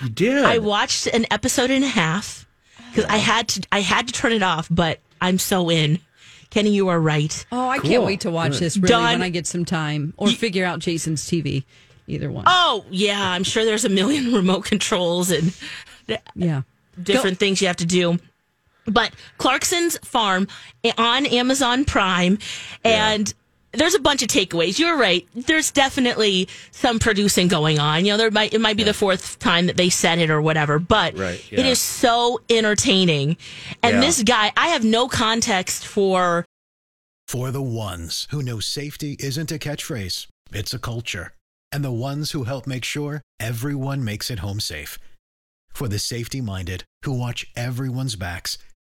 You 0.00 0.08
did. 0.08 0.44
I 0.44 0.58
watched 0.58 1.08
an 1.08 1.26
episode 1.32 1.72
and 1.72 1.84
a 1.84 1.88
half 1.88 2.46
because 2.90 3.04
I 3.06 3.16
had 3.16 3.48
to. 3.48 3.66
I 3.72 3.80
had 3.80 4.06
to 4.06 4.12
turn 4.12 4.32
it 4.32 4.42
off, 4.44 4.68
but 4.70 5.00
I'm 5.20 5.38
so 5.40 5.68
in. 5.68 5.98
Kenny, 6.50 6.70
you 6.70 6.86
are 6.86 7.00
right. 7.00 7.44
Oh, 7.50 7.68
I 7.68 7.78
Cool. 7.78 7.90
can't 7.90 8.04
wait 8.04 8.20
to 8.20 8.30
watch 8.30 8.52
Good. 8.52 8.60
this 8.60 8.76
really 8.76 8.88
Done. 8.88 9.02
when 9.14 9.22
I 9.22 9.30
get 9.30 9.48
some 9.48 9.64
time 9.64 10.14
or 10.16 10.28
figure 10.28 10.64
out 10.64 10.78
Jason's 10.78 11.24
TV. 11.24 11.64
Either 12.06 12.30
one. 12.30 12.44
Oh 12.46 12.84
yeah, 12.90 13.30
I'm 13.30 13.42
sure 13.42 13.64
there's 13.64 13.84
a 13.84 13.88
million 13.88 14.32
remote 14.32 14.64
controls 14.66 15.32
and 15.32 15.52
yeah. 16.36 16.62
different 17.02 17.38
things 17.38 17.60
you 17.60 17.66
have 17.66 17.76
to 17.78 17.86
do. 17.86 18.20
But 18.86 19.12
Clarkson's 19.38 19.98
Farm 19.98 20.48
eh, 20.82 20.92
on 20.98 21.26
Amazon 21.26 21.84
Prime, 21.84 22.38
and 22.84 23.32
there's 23.72 23.94
a 23.94 23.98
bunch 23.98 24.22
of 24.22 24.28
takeaways. 24.28 24.78
You're 24.78 24.96
right. 24.96 25.26
There's 25.34 25.70
definitely 25.72 26.48
some 26.70 26.98
producing 26.98 27.48
going 27.48 27.78
on. 27.80 28.04
You 28.04 28.12
know, 28.12 28.18
there 28.18 28.30
might 28.30 28.54
it 28.54 28.60
might 28.60 28.76
be 28.76 28.84
the 28.84 28.94
fourth 28.94 29.38
time 29.40 29.66
that 29.66 29.76
they 29.76 29.90
said 29.90 30.18
it 30.18 30.30
or 30.30 30.40
whatever, 30.40 30.78
but 30.78 31.16
Right, 31.18 31.44
yeah. 31.50 31.60
is 31.66 31.80
so 31.80 32.40
entertaining. 32.50 33.36
And 33.82 33.94
Yeah. 33.96 34.00
this 34.00 34.22
guy, 34.22 34.52
I 34.56 34.68
have 34.68 34.84
no 34.84 35.08
context 35.08 35.86
for 35.86 36.44
For 37.26 37.50
the 37.50 37.62
ones 37.62 38.28
who 38.30 38.42
know 38.42 38.60
safety 38.60 39.16
isn't 39.18 39.50
a 39.50 39.58
catchphrase, 39.58 40.26
it's 40.52 40.74
a 40.74 40.78
culture. 40.78 41.32
And 41.72 41.82
the 41.82 41.90
ones 41.90 42.30
who 42.30 42.44
help 42.44 42.66
make 42.68 42.84
sure 42.84 43.22
everyone 43.40 44.04
makes 44.04 44.30
it 44.30 44.38
home 44.40 44.60
safe. 44.60 44.98
For 45.72 45.88
the 45.88 45.98
safety 45.98 46.40
minded 46.40 46.84
who 47.04 47.12
watch 47.12 47.46
everyone's 47.56 48.14
backs, 48.14 48.58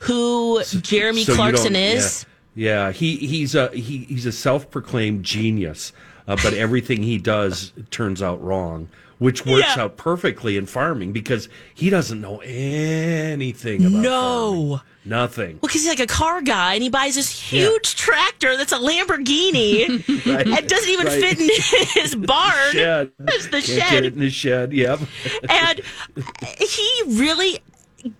Who 0.00 0.62
Jeremy 0.64 1.24
So 1.24 1.34
Clarkson 1.34 1.76
is. 1.76 2.26
Yeah, 2.54 2.86
yeah. 2.88 2.92
He 2.92 3.16
he's 3.16 3.54
a 3.54 3.68
he, 3.70 3.98
he's 4.04 4.26
a 4.26 4.32
self-proclaimed 4.32 5.24
genius, 5.24 5.92
uh, 6.28 6.36
but 6.42 6.54
everything 6.54 7.02
he 7.02 7.18
does 7.18 7.72
turns 7.90 8.22
out 8.22 8.42
wrong, 8.42 8.88
which 9.18 9.44
works 9.46 9.76
Yeah. 9.76 9.84
out 9.84 9.96
perfectly 9.96 10.56
in 10.56 10.66
farming 10.66 11.12
because 11.12 11.48
he 11.74 11.90
doesn't 11.90 12.20
know 12.20 12.38
anything 12.40 13.84
about 13.86 13.98
No. 14.02 14.52
farming. 14.52 14.80
nothing. 15.06 15.50
Well, 15.54 15.68
because 15.68 15.82
he's 15.82 15.88
like 15.88 16.00
a 16.00 16.06
car 16.06 16.40
guy 16.42 16.74
and 16.74 16.82
he 16.82 16.88
buys 16.90 17.14
this 17.14 17.30
huge 17.30 17.94
tractor 17.96 18.56
that's 18.56 18.72
a 18.72 18.78
Lamborghini 18.78 19.88
Right, 20.26 20.46
and 20.46 20.68
doesn't 20.68 20.90
even 20.90 21.06
right. 21.06 21.20
fit 21.20 21.40
in 21.40 21.48
his 22.02 22.14
barn. 22.14 22.72
Shed. 22.72 23.10
It's 23.28 23.46
the 23.46 23.50
Can't 23.52 23.64
shed. 23.64 23.90
get 23.90 24.04
it 24.04 24.12
in 24.14 24.20
the 24.20 24.30
shed. 24.30 24.72
Yep. 24.72 25.00
and 25.48 25.80
he 26.58 27.02
really 27.08 27.58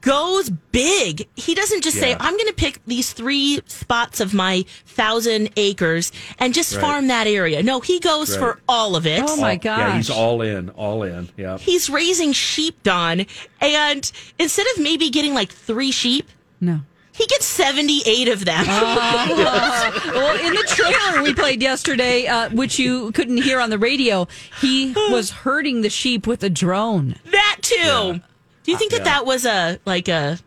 goes 0.00 0.50
big. 0.50 1.28
He 1.36 1.54
doesn't 1.54 1.82
just 1.84 1.98
say, 1.98 2.14
I'm 2.18 2.32
going 2.34 2.46
to 2.48 2.54
pick 2.54 2.80
these 2.86 3.12
three 3.12 3.60
spots 3.66 4.20
of 4.20 4.32
my 4.34 4.64
thousand 4.86 5.50
acres 5.56 6.12
and 6.38 6.54
just 6.54 6.74
Right. 6.74 6.80
farm 6.80 7.06
that 7.08 7.26
area. 7.26 7.62
No, 7.62 7.80
he 7.80 8.00
goes 8.00 8.30
Right. 8.32 8.38
for 8.40 8.60
all 8.68 8.96
of 8.96 9.06
it. 9.06 9.22
Oh 9.26 9.36
my 9.36 9.58
Yeah, 9.62 9.96
he's 9.96 10.10
all 10.10 10.40
in, 10.42 10.70
all 10.70 11.02
in. 11.02 11.28
Yeah. 11.36 11.58
He's 11.58 11.90
raising 11.90 12.32
sheep, 12.32 12.82
Don. 12.82 13.26
And 13.60 14.12
instead 14.38 14.66
of 14.74 14.82
maybe 14.82 15.10
getting 15.10 15.34
like 15.34 15.52
three 15.52 15.90
sheep, 15.90 16.28
No. 16.60 16.80
he 17.12 17.26
gets 17.26 17.44
78 17.46 18.28
of 18.28 18.44
them. 18.44 18.66
well, 18.66 20.38
in 20.46 20.54
the 20.54 20.64
trailer 20.66 21.22
we 21.22 21.34
played 21.34 21.62
yesterday, 21.62 22.26
uh, 22.26 22.50
which 22.50 22.78
you 22.78 23.12
couldn't 23.12 23.38
hear 23.42 23.60
on 23.60 23.70
the 23.70 23.78
radio, 23.78 24.26
he 24.60 24.92
was 25.10 25.30
herding 25.30 25.82
the 25.82 25.90
sheep 25.90 26.26
with 26.26 26.42
a 26.42 26.50
drone. 26.50 27.16
that 27.30 27.58
too. 27.62 28.20
Do 28.64 28.73
you 28.73 28.78
think 28.78 28.90
that 28.92 29.04
that 29.04 29.25
was 29.26 29.44
a 29.47 29.78
like 29.85 30.09
a 30.09 30.38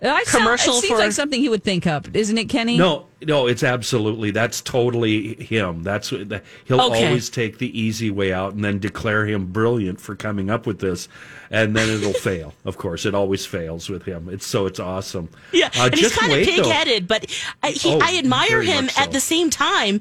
I 0.00 0.22
sound- 0.22 0.44
Commercial 0.44 0.74
it 0.74 0.82
seems 0.82 0.92
for- 0.92 0.98
like 0.98 1.10
something 1.12 1.40
he 1.40 1.48
would 1.48 1.64
think 1.64 1.84
up, 1.84 2.06
isn't 2.14 2.38
it, 2.38 2.44
Kenny? 2.48 2.78
No, 2.78 3.06
no, 3.20 3.48
it's 3.48 3.64
absolutely 3.64 4.30
that's 4.30 4.60
totally 4.60 5.34
him. 5.34 5.82
That's 5.82 6.10
that- 6.10 6.44
he'll 6.66 6.80
Okay. 6.80 7.06
always 7.08 7.28
take 7.28 7.58
the 7.58 7.76
easy 7.78 8.08
way 8.08 8.32
out 8.32 8.54
and 8.54 8.64
then 8.64 8.78
declare 8.78 9.26
him 9.26 9.46
brilliant 9.46 10.00
for 10.00 10.14
coming 10.14 10.50
up 10.50 10.66
with 10.68 10.78
this, 10.78 11.08
and 11.50 11.74
then 11.74 11.88
it'll 11.90 12.12
fail. 12.20 12.54
Of 12.64 12.78
course, 12.78 13.04
it 13.06 13.14
always 13.14 13.44
fails 13.44 13.88
with 13.88 14.04
him. 14.04 14.28
It's 14.30 14.46
so 14.46 14.66
it's 14.66 14.78
awesome. 14.78 15.30
Yeah, 15.50 15.66
Uh, 15.76 15.86
and 15.86 15.94
he's 15.94 16.02
just 16.04 16.16
kind 16.16 16.30
of 16.30 16.38
wait, 16.38 16.44
though. 16.56 16.62
pig 16.62 16.72
headed, 16.72 17.08
but 17.08 17.26
I, 17.64 17.70
he, 17.72 17.90
Oh, 17.94 17.98
I 18.00 18.18
admire 18.18 18.48
very 18.50 18.66
him 18.66 18.84
much 18.84 18.94
so. 18.94 19.02
at 19.02 19.10
the 19.10 19.20
same 19.20 19.50
time 19.50 19.98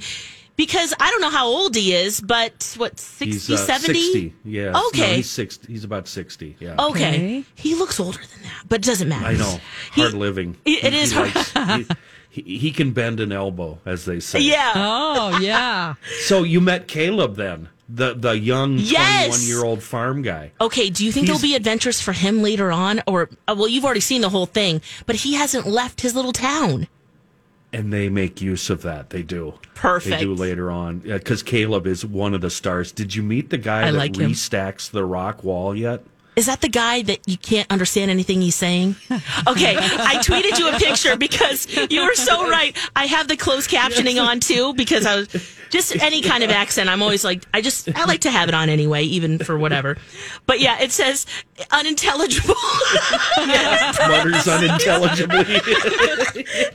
because 0.57 0.93
I 0.99 1.09
don't 1.11 1.21
know 1.21 1.29
how 1.29 1.47
old 1.47 1.75
he 1.75 1.93
is, 1.93 2.19
but 2.19 2.73
what, 2.77 2.99
60, 2.99 3.25
He's 3.25 3.49
uh, 3.51 3.57
70? 3.57 3.93
60. 4.01 4.33
Yeah. 4.43 4.71
No, 4.71 4.87
Okay. 4.89 5.17
he's 5.17 5.29
60. 5.29 5.71
He's 5.71 5.83
about 5.85 6.07
60. 6.07 6.57
Yeah. 6.59 6.75
Okay. 6.77 6.87
Okay. 7.15 7.43
He 7.55 7.75
looks 7.75 7.99
older 7.99 8.19
than 8.19 8.43
that, 8.43 8.63
but 8.67 8.79
it 8.79 8.85
doesn't 8.85 9.07
matter. 9.07 9.25
I 9.25 9.33
know. 9.35 9.59
He- 9.95 10.01
Hard 10.01 10.13
living. 10.15 10.57
it- 10.65 10.83
it 10.83 10.93
He- 10.93 10.99
is 10.99 11.11
he 11.11 11.15
hard. 11.17 11.35
likes- 11.35 11.87
he, 12.31 12.41
he, 12.41 12.57
he 12.57 12.71
can 12.71 12.91
bend 12.91 13.19
an 13.19 13.31
elbow, 13.31 13.79
as 13.85 14.05
they 14.05 14.19
say. 14.19 14.39
Yeah. 14.41 14.73
Oh, 14.75 15.37
yeah. 15.39 15.93
So 16.25 16.43
you 16.43 16.59
met 16.61 16.87
Caleb 16.87 17.35
then, 17.35 17.69
the 17.89 18.13
the 18.15 18.37
young 18.37 18.77
Yes. 18.79 19.27
21 19.27 19.47
year 19.47 19.63
old 19.63 19.81
farm 19.81 20.21
guy. 20.21 20.51
Okay, 20.59 20.89
do 20.89 21.05
you 21.05 21.11
think 21.11 21.27
He's- 21.27 21.39
there'll 21.39 21.49
be 21.51 21.55
adventures 21.55 22.01
for 22.01 22.11
him 22.11 22.41
later 22.41 22.71
on? 22.71 23.01
Or, 23.07 23.29
uh, 23.47 23.55
well, 23.57 23.67
you've 23.69 23.85
already 23.85 24.01
seen 24.01 24.21
the 24.21 24.29
whole 24.29 24.45
thing, 24.45 24.81
but 25.05 25.15
he 25.17 25.35
hasn't 25.35 25.65
left 25.67 26.01
his 26.01 26.13
little 26.13 26.33
town. 26.33 26.87
And 27.73 27.91
they 27.91 28.07
make 28.07 28.41
use 28.41 28.69
of 28.69 28.81
that. 28.83 29.09
They 29.09 29.23
do. 29.23 29.55
Perfect. 29.75 30.17
They 30.17 30.23
do 30.23 30.33
later 30.33 30.71
on 30.71 30.99
because 30.99 31.43
Caleb 31.43 31.85
is 31.85 32.05
one 32.05 32.33
of 32.33 32.41
the 32.41 32.49
stars. 32.49 32.91
Did 32.91 33.13
you 33.13 33.21
meet 33.21 33.49
the 33.49 33.57
guy 33.57 33.87
I 33.87 33.91
that 33.91 33.97
like 33.97 34.15
him. 34.15 34.31
restacks 34.31 34.89
the 34.89 35.03
rock 35.03 35.43
wall 35.43 35.75
yet? 35.75 36.03
Is 36.37 36.45
that 36.45 36.61
the 36.61 36.69
guy 36.69 37.01
that 37.01 37.27
you 37.27 37.35
can't 37.35 37.69
understand 37.71 38.11
anything 38.11 38.41
he's 38.41 38.55
saying? 38.55 38.95
Okay, 39.47 39.75
I 39.75 40.17
tweeted 40.23 40.59
you 40.59 40.69
a 40.69 40.77
picture 40.77 41.17
because 41.17 41.67
you 41.91 42.03
were 42.05 42.13
so 42.13 42.47
right. 42.47 42.77
I 42.95 43.07
have 43.07 43.27
the 43.27 43.35
closed 43.35 43.69
captioning 43.71 44.23
on 44.23 44.39
too 44.39 44.73
because 44.75 45.05
I 45.07 45.15
was 45.15 45.27
just 45.71 45.95
any 46.01 46.21
kind 46.21 46.43
of 46.43 46.51
accent. 46.51 46.89
I'm 46.89 47.01
always 47.01 47.25
like, 47.25 47.43
I 47.55 47.61
just, 47.61 47.89
I 47.97 48.05
like 48.05 48.21
to 48.21 48.29
have 48.31 48.49
it 48.49 48.55
on 48.55 48.69
anyway, 48.69 49.01
even 49.03 49.39
for 49.39 49.57
whatever. 49.57 49.97
But 50.45 50.59
yeah, 50.59 50.79
it 50.79 50.91
says 50.91 51.25
unintelligible. 51.71 52.53
Mutters 53.37 54.47
unintelligibly. 54.47 55.43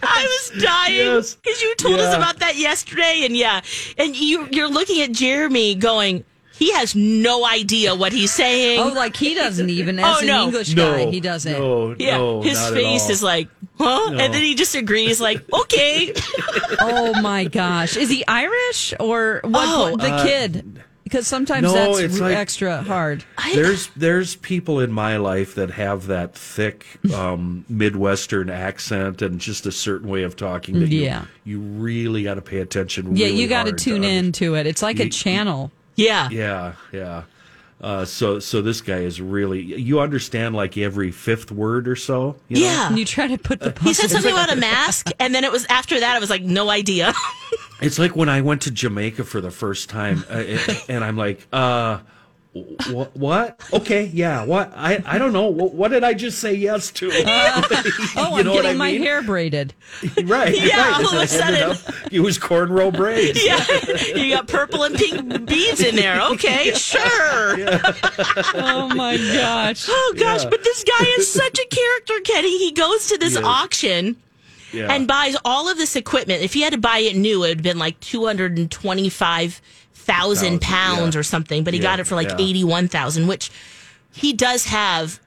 I 0.02 0.26
was 0.50 0.60
dying 0.62 0.94
Yes. 0.96 1.36
because 1.36 1.62
you 1.62 1.74
told 1.76 2.00
us 2.00 2.14
about 2.16 2.40
that 2.40 2.56
yesterday, 2.56 3.22
and 3.24 3.36
yeah, 3.36 3.60
and 3.96 4.16
you 4.16 4.48
you're 4.50 4.68
looking 4.68 5.00
at 5.02 5.12
Jeremy 5.12 5.74
going, 5.76 6.24
he 6.62 6.72
has 6.74 6.94
no 6.94 7.44
idea 7.44 7.94
what 7.94 8.12
he's 8.12 8.30
saying. 8.32 8.78
Oh, 8.78 8.88
like 8.92 9.16
he 9.16 9.34
doesn't 9.34 9.68
even, 9.68 9.98
as 9.98 10.04
Oh, 10.16 10.20
an 10.20 10.26
no. 10.26 10.44
English 10.44 10.74
no, 10.76 10.92
guy, 11.04 11.10
he 11.10 11.18
doesn't. 11.20 11.52
No, 11.52 11.96
yeah, 11.98 12.16
no, 12.18 12.40
his 12.42 12.58
not 12.58 12.68
at 12.68 12.74
face 12.74 13.02
all. 13.04 13.10
is 13.10 13.22
like, 13.22 13.48
huh? 13.78 14.10
No. 14.10 14.18
And 14.18 14.32
then 14.32 14.42
he 14.42 14.54
just 14.54 14.74
agrees, 14.76 15.20
like, 15.20 15.42
okay. 15.52 16.14
Oh, 16.84 17.20
my 17.20 17.44
gosh. 17.44 17.96
Is 17.96 18.08
he 18.08 18.24
Irish 18.26 18.94
or 19.00 19.40
what? 19.44 19.64
Oh, 19.68 19.96
the 19.96 20.08
uh, 20.10 20.24
kid? 20.24 20.82
Because 21.04 21.26
sometimes 21.26 21.64
no, 21.64 21.72
that's 21.74 21.98
it's 21.98 22.20
like- 22.20 22.36
extra 22.36 22.82
hard. 22.82 23.22
There's 23.54 23.88
there's 23.96 24.34
people 24.36 24.80
in 24.80 24.90
my 24.92 25.18
life 25.18 25.56
that 25.56 25.70
have 25.72 26.06
that 26.06 26.34
thick 26.34 26.86
um, 27.14 27.64
Midwestern 27.68 28.48
accent 28.50 29.20
and 29.20 29.38
just 29.40 29.66
a 29.66 29.72
certain 29.72 30.08
way 30.08 30.22
of 30.22 30.36
talking 30.36 30.80
that 30.80 30.88
Yeah. 30.88 31.26
you, 31.44 31.58
you 31.58 31.60
really 31.60 32.22
got 32.22 32.34
to 32.34 32.42
pay 32.42 32.60
attention. 32.60 33.14
Yeah, 33.16 33.26
really 33.26 33.42
you 33.42 33.48
got 33.48 33.66
to 33.66 33.72
tune 33.72 33.96
under- 33.96 34.08
in 34.08 34.32
to 34.32 34.54
it. 34.54 34.66
It's 34.66 34.82
like 34.82 35.00
a 35.00 35.04
You- 35.04 35.10
channel. 35.10 35.70
Yeah. 35.96 36.28
Yeah, 36.30 36.74
yeah. 36.92 37.22
Uh, 37.80 38.04
so 38.04 38.38
so 38.38 38.62
this 38.62 38.80
guy 38.80 38.98
is 38.98 39.20
really 39.20 39.60
you 39.60 39.98
understand 40.00 40.54
like 40.54 40.78
every 40.78 41.10
fifth 41.10 41.50
word 41.50 41.88
or 41.88 41.96
so. 41.96 42.36
You 42.48 42.56
know? 42.60 42.62
Yeah. 42.66 42.88
And 42.88 42.98
you 42.98 43.04
try 43.04 43.26
to 43.26 43.36
put 43.38 43.58
the 43.60 43.76
He 43.82 43.92
said 43.92 44.08
something 44.10 44.32
about 44.32 44.52
a 44.52 44.56
mask, 44.70 45.10
and 45.18 45.34
then 45.34 45.42
it 45.44 45.50
was 45.50 45.66
after 45.68 45.98
that, 45.98 46.14
I 46.16 46.18
was 46.20 46.30
like, 46.30 46.42
no 46.42 46.70
idea. 46.70 47.12
It's 47.80 47.98
like 47.98 48.14
when 48.14 48.28
I 48.28 48.42
went 48.42 48.62
to 48.62 48.70
Jamaica 48.70 49.24
for 49.24 49.40
the 49.40 49.50
first 49.50 49.88
time, 49.88 50.22
uh, 50.30 50.36
it- 50.38 50.84
and 50.88 51.02
I'm 51.02 51.16
like, 51.16 51.44
uh, 51.52 51.98
wh- 52.54 53.16
what? 53.16 53.60
Okay, 53.72 54.04
yeah, 54.12 54.44
what? 54.44 54.72
I, 54.76 55.02
I 55.06 55.18
don't 55.18 55.32
know. 55.32 55.46
What, 55.46 55.72
what 55.74 55.88
did 55.90 56.04
I 56.04 56.14
just 56.14 56.38
say 56.38 56.54
yes 56.54 56.90
to? 56.92 57.10
Oh, 58.14 58.32
You 58.32 58.38
I'm 58.40 58.44
know 58.44 58.52
what 58.52 58.62
getting 58.62 58.70
I 58.72 58.74
my 58.74 58.92
mean? 58.92 59.02
hair 59.02 59.22
braided. 59.22 59.74
right. 60.24 60.54
Yeah, 60.60 60.90
right. 60.92 61.04
all 61.04 61.06
of 61.08 61.30
a 61.30 61.34
And 61.34 61.42
I 61.42 61.46
ended 61.46 61.76
sudden. 61.78 61.94
up- 62.04 62.12
it 62.12 62.20
was 62.20 62.38
cornrow 62.38 62.92
braids. 62.94 63.42
yeah. 63.44 63.64
You 64.16 64.34
got 64.34 64.48
purple 64.48 64.82
and 64.84 64.94
pink 64.94 65.46
beads 65.46 65.80
in 65.80 65.96
there. 65.96 66.20
Okay, 66.32 66.72
sure. 66.74 67.56
Oh 68.54 68.90
my 68.94 69.16
gosh. 69.16 69.86
Oh, 69.88 70.14
gosh. 70.18 70.44
But 70.44 70.62
this 70.64 70.84
guy 70.84 71.06
is 71.18 71.30
such 71.32 71.58
a 71.58 71.66
character, 71.66 72.20
Kenny. 72.24 72.58
He 72.58 72.72
goes 72.72 73.06
to 73.08 73.18
this 73.18 73.36
He 73.36 73.42
auction. 73.42 74.16
Yeah. 74.74 74.90
and 74.90 75.06
buys 75.06 75.36
all 75.44 75.68
of 75.70 75.76
this 75.76 75.96
equipment. 75.96 76.42
If 76.42 76.54
he 76.54 76.62
had 76.62 76.72
to 76.72 76.78
buy 76.78 76.98
it 77.00 77.14
new, 77.14 77.44
it 77.44 77.48
would 77.48 77.58
have 77.58 77.62
been 77.62 77.78
like 77.78 78.00
two 78.00 78.24
hundred 78.24 78.56
and 78.56 78.70
twenty-five 78.70 79.60
thousand 80.02 80.60
pounds 80.60 81.14
yeah. 81.14 81.20
or 81.20 81.22
something. 81.22 81.64
But 81.64 81.74
he 81.74 81.80
Yeah, 81.80 81.84
got 81.84 82.00
it 82.00 82.06
for 82.06 82.14
like 82.14 82.28
yeah. 82.28 82.36
eighty-one 82.46 82.88
thousand, 82.88 83.26
which 83.26 83.50
he 84.12 84.32
does 84.32 84.66
have 84.66 85.20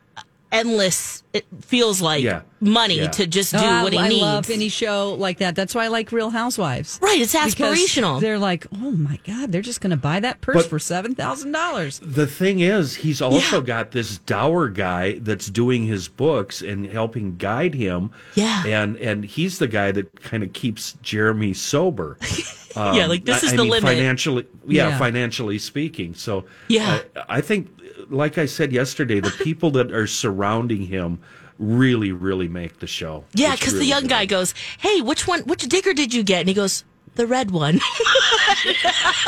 endless 0.59 1.23
it 1.33 1.45
feels 1.65 1.99
like 2.01 2.23
Yeah. 2.23 2.41
money 2.61 2.95
Yeah. 2.99 3.07
to 3.09 3.27
just 3.27 3.51
do 3.51 3.57
Oh, 3.61 3.83
what 3.83 3.91
he 3.91 3.99
I 3.99 4.07
needs. 4.07 4.21
love 4.21 4.49
any 4.49 4.69
show 4.69 5.13
like 5.19 5.39
that. 5.39 5.53
That's 5.53 5.75
why 5.75 5.83
I 5.85 5.87
like 5.89 6.13
Real 6.13 6.29
Housewives. 6.29 6.97
Right, 7.01 7.19
it's 7.19 7.33
Because 7.33 7.55
aspirational. 7.55 8.21
They're 8.21 8.39
like, 8.39 8.65
oh 8.73 8.91
my 8.91 9.19
god, 9.27 9.51
they're 9.51 9.61
just 9.61 9.81
going 9.81 9.91
to 9.91 9.97
buy 9.97 10.21
that 10.21 10.39
purse 10.39 10.55
But- 10.55 10.69
for 10.69 10.79
seven 10.79 11.13
thousand 11.13 11.51
dollars. 11.51 11.99
The 12.01 12.25
thing 12.25 12.61
is, 12.61 12.95
he's 12.95 13.21
also 13.21 13.57
Yeah. 13.59 13.65
got 13.65 13.91
this 13.91 14.17
dour 14.19 14.69
guy 14.69 15.19
that's 15.21 15.47
doing 15.49 15.85
his 15.87 16.07
books 16.07 16.61
and 16.61 16.85
helping 16.87 17.35
guide 17.35 17.75
him. 17.75 18.11
Yeah. 18.35 18.63
and 18.65 18.95
and 18.97 19.25
he's 19.25 19.59
the 19.59 19.67
guy 19.67 19.91
that 19.91 20.21
kind 20.23 20.41
of 20.43 20.53
keeps 20.53 20.95
Jeremy 21.01 21.53
sober. 21.53 22.17
Yeah, 22.77 23.05
like, 23.05 23.23
this 23.23 23.41
I- 23.41 23.47
is 23.47 23.53
I 23.53 23.55
the 23.55 23.61
mean, 23.61 23.71
limit. 23.71 23.89
financially. 23.89 24.45
Yeah, 24.67 24.89
Yeah. 24.89 24.97
financially 24.97 25.59
speaking. 25.59 26.13
So 26.13 26.43
Yeah. 26.67 26.99
uh, 27.15 27.21
I 27.29 27.39
think, 27.39 27.69
like 28.09 28.37
I 28.37 28.45
said 28.45 28.71
yesterday, 28.71 29.19
the 29.19 29.31
people 29.43 29.71
that 29.71 29.91
are 29.91 30.07
surrounding 30.07 30.85
him 30.87 31.19
really, 31.59 32.11
really 32.11 32.47
make 32.47 32.79
the 32.79 32.87
show. 32.87 33.23
yeah, 33.33 33.53
It's 33.53 33.59
because 33.61 33.73
the 33.75 33.85
young 33.85 34.03
good. 34.03 34.09
guy 34.09 34.25
goes, 34.25 34.53
"Hey, 34.79 35.01
which 35.01 35.25
one? 35.27 35.41
Which 35.41 35.63
digger 35.67 35.93
did 35.93 36.13
you 36.13 36.23
get?" 36.23 36.41
And 36.41 36.49
he 36.49 36.53
goes, 36.55 36.83
"The 37.15 37.25
red 37.27 37.51
one." 37.51 37.79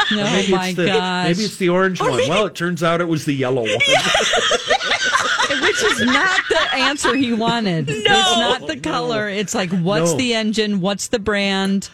Oh 0.10 0.16
Maybe 0.16 0.52
my 0.52 0.68
it's 0.70 0.78
the, 0.78 0.86
gosh. 0.86 1.28
Maybe 1.28 1.44
it's 1.44 1.58
the 1.58 1.70
orange 1.70 2.00
one. 2.00 2.12
Well, 2.30 2.46
it 2.46 2.56
turns 2.56 2.82
out 2.82 3.02
it 3.02 3.08
was 3.08 3.26
the 3.26 3.34
yellow 3.34 3.62
one. 3.64 3.70
Which 5.62 5.84
is 5.84 6.02
not 6.02 6.42
the 6.50 6.74
answer 6.76 7.16
he 7.16 7.34
wanted. 7.34 7.88
No, 7.88 7.94
It's 7.96 8.06
not 8.06 8.68
the 8.68 8.78
color. 8.78 9.28
It's 9.30 9.54
like, 9.56 9.72
what's 9.72 10.12
No. 10.12 10.18
the 10.18 10.34
engine? 10.34 10.82
What's 10.82 11.08
the 11.10 11.20
brand? 11.20 11.90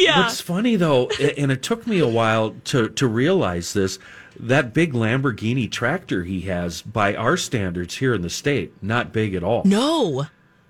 yeah, 0.00 0.20
What's 0.22 0.40
funny 0.40 0.76
though, 0.76 1.08
and 1.36 1.50
it 1.52 1.62
took 1.62 1.86
me 1.86 1.98
a 1.98 2.06
while 2.08 2.54
to 2.64 2.88
to 2.90 3.06
realize 3.06 3.72
this. 3.72 3.98
That 4.38 4.72
big 4.74 4.92
Lamborghini 4.92 5.70
tractor 5.70 6.24
he 6.24 6.42
has, 6.42 6.82
by 6.82 7.14
our 7.14 7.36
standards 7.36 7.96
here 7.98 8.14
in 8.14 8.22
the 8.22 8.30
state, 8.30 8.72
not 8.82 9.12
big 9.12 9.34
at 9.34 9.42
all. 9.42 9.62
no, 9.64 10.26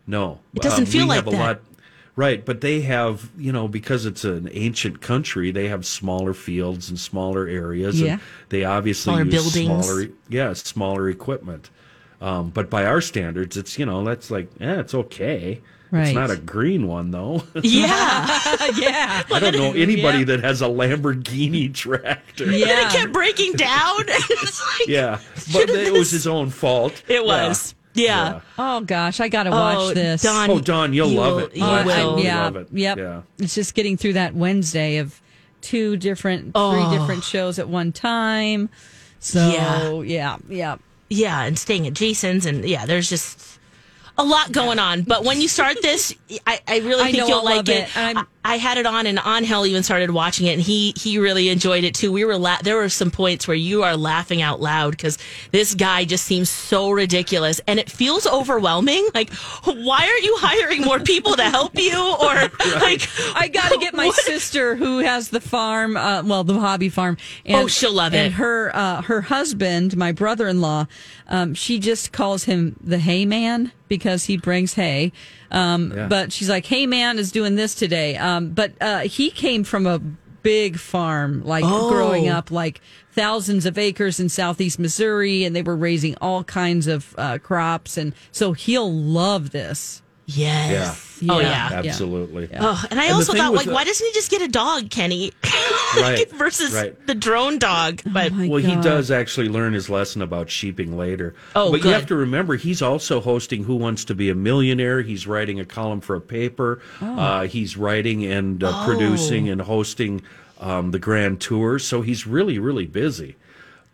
No, 0.07 0.41
It 0.55 0.63
doesn't 0.63 0.87
feel 0.87 1.07
like 1.07 1.25
that. 1.25 1.33
lot, 1.33 1.61
right? 2.17 2.45
But 2.45 2.61
they 2.61 2.81
have, 2.83 3.31
you 3.39 3.53
know, 3.53 3.69
because 3.69 4.05
it's 4.05 4.25
an 4.25 4.49
ancient 4.53 5.01
country, 5.01 5.51
they 5.53 5.69
have 5.69 5.87
smaller 5.87 6.35
fields 6.35 6.89
and 6.91 6.99
smaller 6.99 7.47
areas. 7.47 8.01
Yeah. 8.01 8.13
and 8.15 8.21
they 8.49 8.65
obviously 8.65 9.13
Smaller 9.15 9.25
use 9.25 9.55
buildings. 9.55 9.87
smaller, 9.87 10.07
yeah, 10.29 10.53
smaller 10.55 11.09
equipment. 11.09 11.71
Um, 12.21 12.51
but 12.51 12.69
by 12.71 12.85
our 12.85 13.01
standards, 13.01 13.57
it's 13.57 13.79
you 13.79 13.87
know 13.87 14.05
that's 14.05 14.31
like, 14.31 14.49
yeah, 14.61 14.81
it's 14.81 14.95
okay. 14.95 15.61
Right. 15.93 16.07
It's 16.09 16.15
not 16.15 16.31
a 16.31 16.37
green 16.37 16.87
one 16.89 17.11
though. 17.11 17.45
yeah. 17.63 18.27
yeah. 18.77 19.23
I 19.31 19.39
don't 19.39 19.55
know 19.55 19.73
anybody 19.75 20.25
that 20.25 20.43
has 20.43 20.63
a 20.63 20.67
Lamborghini 20.67 21.73
tractor. 21.75 22.45
And 22.45 22.55
Yeah. 22.55 22.87
it 22.89 22.93
kept 22.93 23.13
breaking 23.13 23.53
down. 23.53 23.97
It's 24.09 24.61
like- 24.81 24.89
Yeah, 24.89 25.21
but 25.53 25.69
it 25.69 25.93
was 25.93 26.11
his 26.11 26.27
own 26.27 26.49
fault. 26.51 27.03
It 27.09 27.23
was. 27.25 27.75
Yeah. 27.95 28.41
Oh 28.59 28.81
gosh, 28.81 29.21
I 29.21 29.29
got 29.29 29.43
to 29.43 29.51
Oh, 29.51 29.53
watch 29.53 29.95
this. 29.95 30.23
Don, 30.23 30.51
Oh, 30.51 30.61
Don, 30.61 30.95
you'll 30.95 31.11
you 31.11 31.21
love 31.21 31.35
will- 31.37 31.45
it. 31.47 31.57
You 31.57 31.63
Oh, 31.63 31.85
will. 31.85 31.91
absolutely. 31.91 32.25
yeah, 32.25 32.43
love 32.45 32.57
it. 32.57 32.69
Yep. 32.73 32.99
Yeah. 32.99 33.23
It's 33.39 33.55
just 33.55 33.75
getting 33.75 33.99
through 33.99 34.15
that 34.15 34.35
Wednesday 34.35 34.97
of 34.97 35.21
two 35.61 35.99
different, 35.99 36.53
Oh. 36.55 36.73
three 36.89 36.99
different 36.99 37.23
shows 37.23 37.59
at 37.59 37.69
one 37.69 37.93
time. 37.93 38.71
So 39.21 39.47
Yeah. 39.51 40.01
yeah, 40.01 40.37
yeah. 40.49 40.77
yeah, 41.11 41.43
and 41.43 41.59
staying 41.59 41.87
at 41.87 41.93
Jason's, 41.93 42.47
and 42.47 42.65
yeah, 42.65 42.87
there's 42.87 43.11
just 43.11 43.59
a 44.19 44.25
lot 44.25 44.53
going 44.53 44.79
on. 44.79 45.03
But 45.03 45.25
when 45.25 45.41
you 45.41 45.49
start 45.49 45.81
this, 45.83 46.15
I, 46.47 46.61
I 46.67 46.79
really 46.81 47.03
I 47.03 47.13
think 47.13 47.29
you'll 47.29 47.39
I'll 47.39 47.45
like 47.45 47.69
it. 47.69 47.89
It. 48.45 48.49
I'm- 48.49 48.53
I, 48.53 48.55
I 48.55 48.57
had 48.59 48.77
it 48.79 48.87
on, 48.87 49.07
and 49.07 49.19
Angel 49.27 49.67
even 49.67 49.83
started 49.83 50.11
watching 50.11 50.47
it, 50.47 50.53
and 50.53 50.63
he 50.63 50.93
he 50.97 51.19
really 51.19 51.49
enjoyed 51.49 51.85
it 51.85 51.95
too. 51.95 52.13
We 52.13 52.25
were 52.25 52.37
la- 52.37 52.59
there 52.63 52.77
were 52.77 52.89
some 52.89 53.11
points 53.11 53.49
where 53.49 53.57
you 53.57 53.83
are 53.83 53.97
laughing 53.97 54.43
out 54.43 54.61
loud 54.61 54.91
because 54.93 55.17
this 55.53 55.75
guy 55.75 56.05
just 56.05 56.25
seems 56.27 56.51
so 56.51 56.91
ridiculous, 56.91 57.61
and 57.67 57.79
it 57.81 57.91
feels 57.91 58.27
overwhelming. 58.27 59.09
Like, 59.15 59.33
why 59.65 60.07
aren't 60.07 60.25
you 60.25 60.37
hiring 60.39 60.83
more 60.83 61.01
people 61.01 61.35
to 61.37 61.45
help 61.45 61.79
you? 61.79 61.97
Or 61.99 62.35
like, 62.81 63.09
I 63.35 63.49
got 63.53 63.73
to 63.73 63.79
get 63.79 63.95
my 63.95 64.07
what- 64.09 64.17
sister 64.17 64.77
who 64.77 64.99
has 65.01 65.31
the 65.31 65.41
farm, 65.41 65.97
uh, 65.97 66.23
well, 66.23 66.45
the 66.45 66.59
hobby 66.61 66.89
farm. 66.91 67.17
And, 67.47 67.57
Oh, 67.65 67.67
she'll 67.69 67.93
love 67.95 68.13
and 68.15 68.27
it. 68.29 68.33
her 68.37 68.71
uh, 68.77 69.03
her 69.03 69.23
husband, 69.23 69.97
my 69.97 70.13
brother 70.13 70.47
in 70.49 70.61
law, 70.61 70.87
um, 71.29 71.55
she 71.55 71.79
just 71.79 72.13
calls 72.13 72.45
him 72.45 72.77
the 72.83 72.99
hay 72.99 73.25
man 73.25 73.73
because 73.89 74.25
he 74.25 74.37
brings 74.37 74.75
hay. 74.75 75.13
Um, 75.53 75.93
Yeah. 75.95 76.09
But 76.09 76.33
she's 76.33 76.49
like, 76.49 76.67
hey 76.67 76.87
man 76.87 77.19
is 77.19 77.31
doing 77.31 77.55
this 77.55 77.75
today. 77.75 78.17
Um, 78.17 78.51
but 78.51 78.73
uh, 78.81 79.01
he 79.01 79.31
came 79.31 79.63
from 79.65 79.87
a 79.87 79.99
big 79.99 80.77
farm, 80.79 81.45
like 81.45 81.63
Oh. 81.65 81.91
growing 81.91 82.29
up, 82.29 82.51
like 82.51 82.81
thousands 83.13 83.65
of 83.67 83.79
acres 83.79 84.19
in 84.19 84.29
southeast 84.29 84.79
Missouri, 84.79 85.45
and 85.45 85.55
they 85.55 85.63
were 85.63 85.77
raising 85.77 86.17
all 86.21 86.43
kinds 86.43 86.87
of 86.89 87.15
uh, 87.17 87.39
crops, 87.39 87.97
and 87.97 88.13
so 88.33 88.53
he'll 88.53 88.93
love 88.93 89.51
this. 89.51 90.03
Yes. 90.27 91.21
Oh 91.29 91.39
Yeah. 91.41 91.71
yeah. 91.71 91.79
Absolutely. 91.79 92.49
Oh, 92.59 92.85
and 92.91 92.99
I 92.99 93.05
And 93.07 93.15
also 93.15 93.33
thought, 93.33 93.55
like, 93.55 93.67
the- 93.67 93.73
why 93.75 93.85
doesn't 93.85 94.05
he 94.07 94.13
just 94.13 94.31
get 94.31 94.43
a 94.43 94.49
dog, 94.49 94.91
Kenny? 94.91 95.33
Right, 95.95 96.31
Versus 96.33 96.73
right. 96.73 97.07
the 97.07 97.15
drone 97.15 97.59
dog. 97.59 98.01
But 98.07 98.33
my 98.33 98.49
well, 98.49 98.63
he 98.63 98.77
does 98.77 99.11
actually 99.11 99.51
learn 99.51 99.75
his 99.75 99.91
lesson 99.91 100.23
about 100.23 100.49
sheeping 100.49 100.97
later. 100.97 101.35
Oh, 101.55 101.71
but 101.71 101.83
good. 101.83 101.89
you 101.89 101.95
have 101.95 102.07
to 102.07 102.15
remember, 102.17 102.57
he's 102.57 102.81
also 102.81 103.21
hosting 103.21 103.65
Who 103.65 103.77
Wants 103.77 104.07
to 104.07 104.15
Be 104.15 104.31
a 104.31 104.35
Millionaire. 104.35 105.03
He's 105.03 105.27
writing 105.27 105.61
a 105.61 105.67
column 105.67 106.01
for 106.01 106.17
a 106.17 106.21
paper. 106.23 106.81
Oh. 107.03 107.19
Uh, 107.19 107.43
he's 107.47 107.77
writing 107.77 108.25
and 108.25 108.65
uh, 108.65 108.87
producing 108.87 109.51
and 109.51 109.61
hosting 109.61 110.23
um, 110.61 110.93
the 110.93 110.99
Grand 110.99 111.43
Tour. 111.43 111.79
So 111.79 112.01
he's 112.01 112.27
really, 112.27 112.59
really 112.59 112.87
busy. 112.87 113.37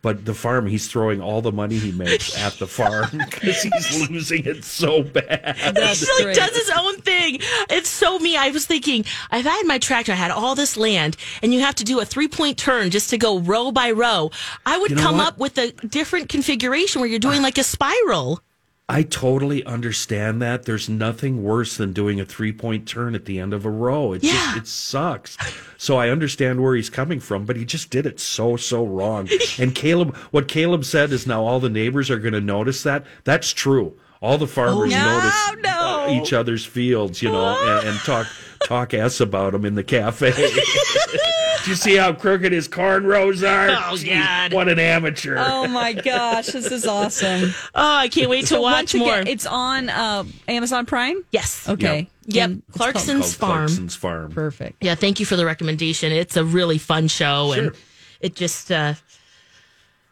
But 0.01 0.25
the 0.25 0.35
farm, 0.35 0.67
he's 0.67 0.87
throwing 0.87 1.21
all 1.21 1.43
the 1.43 1.51
money 1.51 1.77
he 1.77 1.91
makes 1.91 2.37
at 2.39 2.53
the 2.55 2.67
farm 2.69 3.07
because 3.19 3.63
he's 3.63 4.09
losing 4.09 4.45
it 4.47 4.63
so 4.65 5.03
bad. 5.03 5.57
That's 5.75 6.19
he 6.19 6.25
like 6.25 6.37
does 6.37 6.57
his 6.57 6.71
own 6.71 6.99
thing. 6.99 7.41
It's 7.69 7.89
so 7.89 8.19
me. 8.21 8.37
I 8.37 8.51
was 8.51 8.65
thinking, 8.65 9.01
if 9.01 9.07
I 9.33 9.41
had 9.41 9.67
my 9.67 9.79
tractor, 9.79 10.13
I 10.13 10.17
had 10.17 10.31
all 10.31 10.55
this 10.55 10.77
land, 10.77 11.17
and 11.43 11.53
you 11.53 11.61
have 11.61 11.75
to 11.77 11.85
do 11.85 11.99
a 12.01 12.05
three 12.05 12.29
point 12.29 12.59
turn 12.59 12.91
just 12.91 13.11
to 13.11 13.19
go 13.19 13.41
row 13.41 13.73
by 13.73 13.91
row. 13.91 14.31
I 14.65 14.79
would 14.79 14.91
You 14.91 14.97
know 14.97 15.03
come 15.03 15.17
what? 15.19 15.27
up 15.29 15.39
with 15.39 15.59
a 15.59 15.73
different 15.73 16.29
configuration 16.29 17.01
where 17.01 17.11
you're 17.11 17.19
doing 17.19 17.43
like 17.43 17.59
a 17.59 17.65
spiral. 17.65 18.41
I 18.91 19.03
totally 19.03 19.63
understand 19.65 20.41
that. 20.41 20.63
There's 20.65 20.89
nothing 20.89 21.43
worse 21.43 21.77
than 21.77 21.93
doing 21.93 22.21
a 22.21 22.25
three 22.25 22.53
point 22.53 22.89
turn 22.89 23.15
at 23.15 23.27
the 23.27 23.39
end 23.39 23.53
of 23.53 23.67
a 23.67 23.71
row. 23.71 24.15
It 24.15 24.23
Yeah. 24.25 24.33
just 24.33 24.57
it 24.57 24.67
sucks. 24.67 25.37
So 25.77 25.97
I 25.99 26.09
understand 26.09 26.63
where 26.63 26.75
he's 26.75 26.89
coming 26.89 27.21
from, 27.21 27.45
but 27.45 27.57
he 27.57 27.67
just 27.67 27.91
did 27.91 28.07
it 28.07 28.19
so 28.19 28.57
so 28.57 28.85
wrong. 28.87 29.29
And 29.59 29.75
Caleb, 29.75 30.17
what 30.31 30.49
Caleb 30.49 30.85
said 30.87 31.13
is 31.13 31.27
now 31.27 31.45
all 31.45 31.61
the 31.61 31.69
neighbors 31.69 32.11
are 32.11 32.19
going 32.19 32.33
to 32.33 32.41
notice 32.41 32.83
that. 32.85 33.05
That's 33.25 33.53
true. 33.53 33.95
All 34.23 34.39
the 34.39 34.47
farmers 34.49 34.93
Oh, 34.95 34.97
no, 34.97 35.19
notice 35.19 35.63
no. 35.63 36.09
each 36.23 36.33
other's 36.33 36.65
fields, 36.65 37.21
you 37.23 37.31
know, 37.31 37.57
and, 37.79 37.89
and 37.89 37.99
talk 38.01 38.27
talk 38.69 38.93
ass 38.95 39.19
about 39.21 39.55
him 39.55 39.65
in 39.65 39.75
the 39.75 39.83
cafe. 39.85 40.31
Do 41.65 41.71
you 41.71 41.75
see 41.77 41.97
how 41.97 42.13
crooked 42.13 42.53
his 42.53 42.69
corn 42.69 43.05
rows 43.05 43.43
are? 43.43 43.69
Oh, 43.71 43.75
Jeez, 43.95 44.07
God. 44.09 44.53
What 44.53 44.69
an 44.69 44.79
amateur! 44.79 45.37
Oh 45.39 45.67
my 45.67 45.93
gosh, 45.95 46.47
this 46.49 46.71
is 46.71 46.87
awesome. 46.87 47.51
Oh, 47.75 47.97
I 47.97 48.09
can't 48.09 48.29
wait 48.31 48.43
to 48.43 48.47
So 48.49 48.61
watch 48.61 48.75
once 48.75 48.95
more. 48.95 49.15
again, 49.15 49.27
it's 49.27 49.47
on 49.47 49.89
uh, 49.89 50.25
Amazon 50.49 50.87
Prime. 50.87 51.25
yes. 51.31 51.69
Okay. 51.69 52.09
Yep. 52.27 52.45
And 52.51 52.63
it's 52.69 52.77
called- 52.79 52.93
Clarkson's 52.95 53.35
Farm. 53.35 53.53
Clarkson's 53.67 53.95
Farm. 53.97 54.31
Perfect. 54.33 54.83
Yeah, 54.83 54.95
thank 54.95 55.19
you 55.21 55.27
for 55.27 55.37
the 55.37 55.47
recommendation. 55.47 56.13
It's 56.13 56.37
a 56.37 56.45
really 56.45 56.79
fun 56.79 57.09
show, 57.09 57.53
and 57.53 57.73
it 58.21 58.35
just, 58.37 58.71
uh, 58.71 58.95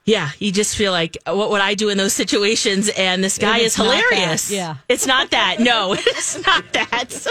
yeah, 0.07 0.31
you 0.39 0.53
just 0.53 0.77
feel 0.77 0.93
like, 0.93 1.19
uh, 1.27 1.35
what 1.35 1.51
would 1.51 1.61
I 1.61 1.75
do 1.75 1.89
in 1.89 1.99
those 1.99 2.13
situations? 2.13 2.89
And 2.97 3.25
this 3.25 3.39
guy 3.39 3.59
is 3.59 3.75
hilarious. 3.75 4.53
yeah. 4.53 4.77
it's 4.89 5.05
not 5.05 5.33
that. 5.33 5.57
No, 5.59 5.95
it's 5.99 6.47
not 6.47 6.73
that. 6.73 7.27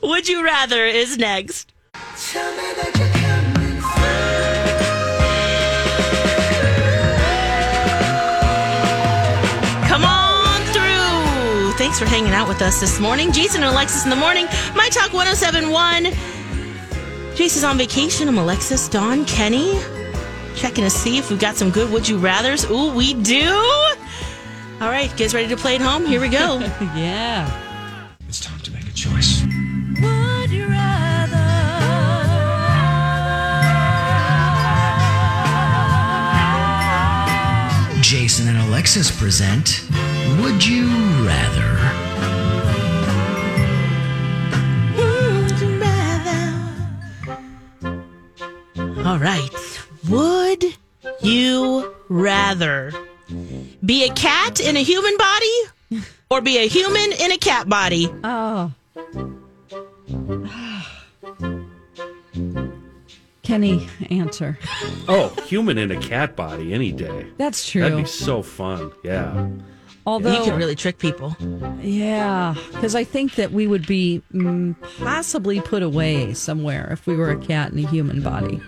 would 0.02 0.26
you 0.26 0.42
rather 0.42 0.86
is 0.86 1.18
next. 1.18 1.74
Come 9.86 10.04
on 10.04 10.60
through. 10.72 11.72
Thanks 11.76 11.98
for 11.98 12.06
hanging 12.06 12.32
out 12.32 12.48
with 12.48 12.62
us 12.62 12.80
this 12.80 12.98
morning. 12.98 13.32
Jason 13.32 13.62
and 13.62 13.70
Alexis 13.70 14.04
in 14.04 14.10
the 14.10 14.16
morning. 14.16 14.46
My 14.74 14.88
Talk 14.88 15.12
1071. 15.12 16.04
Jason's 17.36 17.64
on 17.64 17.76
vacation. 17.76 18.28
I'm 18.28 18.38
Alexis, 18.38 18.88
Dawn, 18.88 19.26
Kenny. 19.26 19.78
Checking 20.56 20.84
to 20.84 20.90
see 20.90 21.18
if 21.18 21.30
we've 21.30 21.38
got 21.38 21.54
some 21.56 21.70
good 21.70 21.90
would 21.92 22.08
you 22.08 22.18
rathers. 22.18 22.68
Ooh, 22.70 22.94
we 22.94 23.14
do. 23.14 23.50
All 24.80 24.88
right, 24.90 25.14
guys 25.16 25.34
ready 25.34 25.48
to 25.48 25.56
play 25.56 25.74
at 25.76 25.80
home? 25.80 26.04
Here 26.04 26.20
we 26.20 26.28
go. 26.28 26.58
Yeah. 26.96 27.48
It's 28.28 28.40
time 28.40 28.58
to 28.60 28.70
make 28.72 28.88
a 28.88 28.92
choice. 28.92 29.42
would 30.00 30.50
you 30.50 30.66
rather? 30.66 31.36
Jason 38.00 38.48
and 38.48 38.58
Alexis 38.68 39.10
present 39.10 39.82
Would 40.40 40.64
You 40.64 40.86
Rather? 41.26 41.72
Would 44.96 45.60
you 45.60 45.80
rather? 45.80 46.42
All 49.08 49.18
right. 49.18 49.75
Would 50.08 50.64
you 51.20 51.94
rather 52.08 52.92
be 53.84 54.04
a 54.04 54.12
cat 54.12 54.60
in 54.60 54.76
a 54.76 54.82
human 54.82 55.16
body 55.16 56.02
or 56.30 56.40
be 56.40 56.58
a 56.58 56.68
human 56.68 57.12
in 57.12 57.32
a 57.32 57.38
cat 57.38 57.68
body? 57.68 58.12
Oh. 58.22 58.72
Kenny, 63.42 63.88
answer. 64.10 64.58
Oh, 65.08 65.28
human 65.46 65.78
in 65.78 65.90
a 65.90 66.00
cat 66.00 66.36
body 66.36 66.72
any 66.74 66.92
day. 66.92 67.26
That's 67.38 67.68
true. 67.68 67.82
That'd 67.82 67.98
be 67.98 68.04
so 68.04 68.42
fun. 68.42 68.92
Yeah. 69.04 69.48
Although 70.06 70.38
you 70.38 70.44
could 70.44 70.58
really 70.58 70.76
trick 70.76 70.98
people. 70.98 71.36
Yeah, 71.80 72.54
because 72.72 72.94
I 72.94 73.02
think 73.02 73.34
that 73.36 73.50
we 73.50 73.66
would 73.66 73.86
be 73.86 74.22
mm, 74.32 74.76
possibly 74.98 75.60
put 75.60 75.82
away 75.82 76.32
somewhere 76.32 76.88
if 76.92 77.06
we 77.08 77.16
were 77.16 77.30
a 77.30 77.38
cat 77.38 77.72
in 77.72 77.84
a 77.84 77.88
human 77.88 78.22
body. 78.22 78.60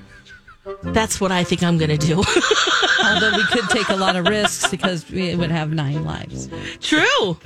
That's 0.82 1.20
what 1.20 1.32
I 1.32 1.44
think 1.44 1.62
I'm 1.62 1.78
going 1.78 1.96
to 1.96 2.06
do. 2.06 2.16
Although 3.04 3.36
we 3.36 3.44
could 3.44 3.68
take 3.70 3.88
a 3.88 3.96
lot 3.96 4.16
of 4.16 4.26
risks 4.26 4.70
because 4.70 5.08
we 5.10 5.34
would 5.34 5.50
have 5.50 5.72
nine 5.72 6.04
lives. 6.04 6.48
true. 6.80 7.38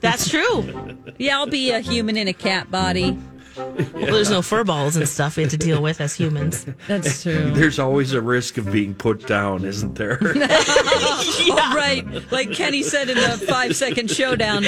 That's 0.00 0.28
true. 0.28 0.96
Yeah, 1.18 1.38
I'll 1.38 1.46
be 1.46 1.70
a 1.70 1.80
human 1.80 2.16
in 2.16 2.28
a 2.28 2.32
cat 2.32 2.70
body. 2.70 3.18
Well, 3.56 3.72
there's 3.92 4.30
no 4.30 4.42
fur 4.42 4.64
balls 4.64 4.96
and 4.96 5.08
stuff 5.08 5.36
we 5.36 5.42
have 5.44 5.50
to 5.52 5.56
deal 5.56 5.80
with 5.82 6.00
as 6.00 6.14
humans. 6.14 6.66
That's 6.88 7.22
true. 7.24 7.50
There's 7.52 7.78
always 7.78 8.12
a 8.12 8.20
risk 8.20 8.56
of 8.58 8.70
being 8.72 8.94
put 8.94 9.26
down, 9.26 9.64
isn't 9.64 9.94
there? 9.94 10.18
Oh, 11.46 11.72
right. 11.76 12.04
Like 12.32 12.52
Kenny 12.52 12.82
said 12.82 13.08
in 13.10 13.16
the 13.16 13.44
five 13.48 13.76
second 13.76 14.10
showdown, 14.10 14.62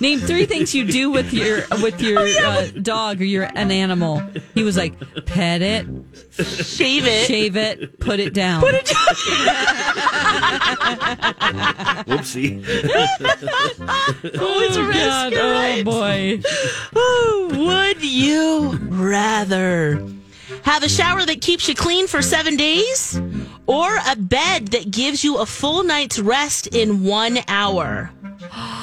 name 0.00 0.18
three 0.20 0.44
things 0.46 0.74
you 0.74 0.84
do 0.84 1.10
with 1.10 1.32
your 1.32 1.62
with 1.82 2.00
your 2.00 2.18
uh, 2.20 2.66
dog 2.82 3.20
or 3.20 3.24
your 3.24 3.44
an 3.54 3.70
animal. 3.70 4.22
He 4.54 4.62
was 4.62 4.76
like, 4.76 4.94
pet 5.26 5.62
it, 5.62 5.86
Shave 6.32 7.06
it. 7.06 7.26
shave 7.26 7.56
it, 7.56 7.98
put 8.00 8.20
it 8.20 8.34
down. 8.34 8.60
Put 8.60 8.74
it 8.74 8.86
Whoopsie. 12.06 12.64
Oh, 14.38 14.60
it's 14.62 14.76
a 14.76 14.84
risk. 14.84 15.30
You're 15.32 15.42
Oh 15.42 15.52
right. 15.52 15.84
boy. 15.84 16.40
Ooh, 16.98 17.66
Would 17.66 18.02
you 18.02 18.19
rather 18.88 20.06
have 20.64 20.82
a 20.82 20.88
shower 20.88 21.24
that 21.24 21.40
keeps 21.40 21.68
you 21.68 21.74
clean 21.74 22.06
for 22.06 22.22
seven 22.22 22.56
days 22.56 23.20
or 23.66 23.88
a 24.08 24.16
bed 24.16 24.68
that 24.68 24.90
gives 24.90 25.24
you 25.24 25.38
a 25.38 25.46
full 25.46 25.82
night's 25.84 26.18
rest 26.18 26.66
in 26.68 27.04
one 27.04 27.38
hour? 27.48 28.10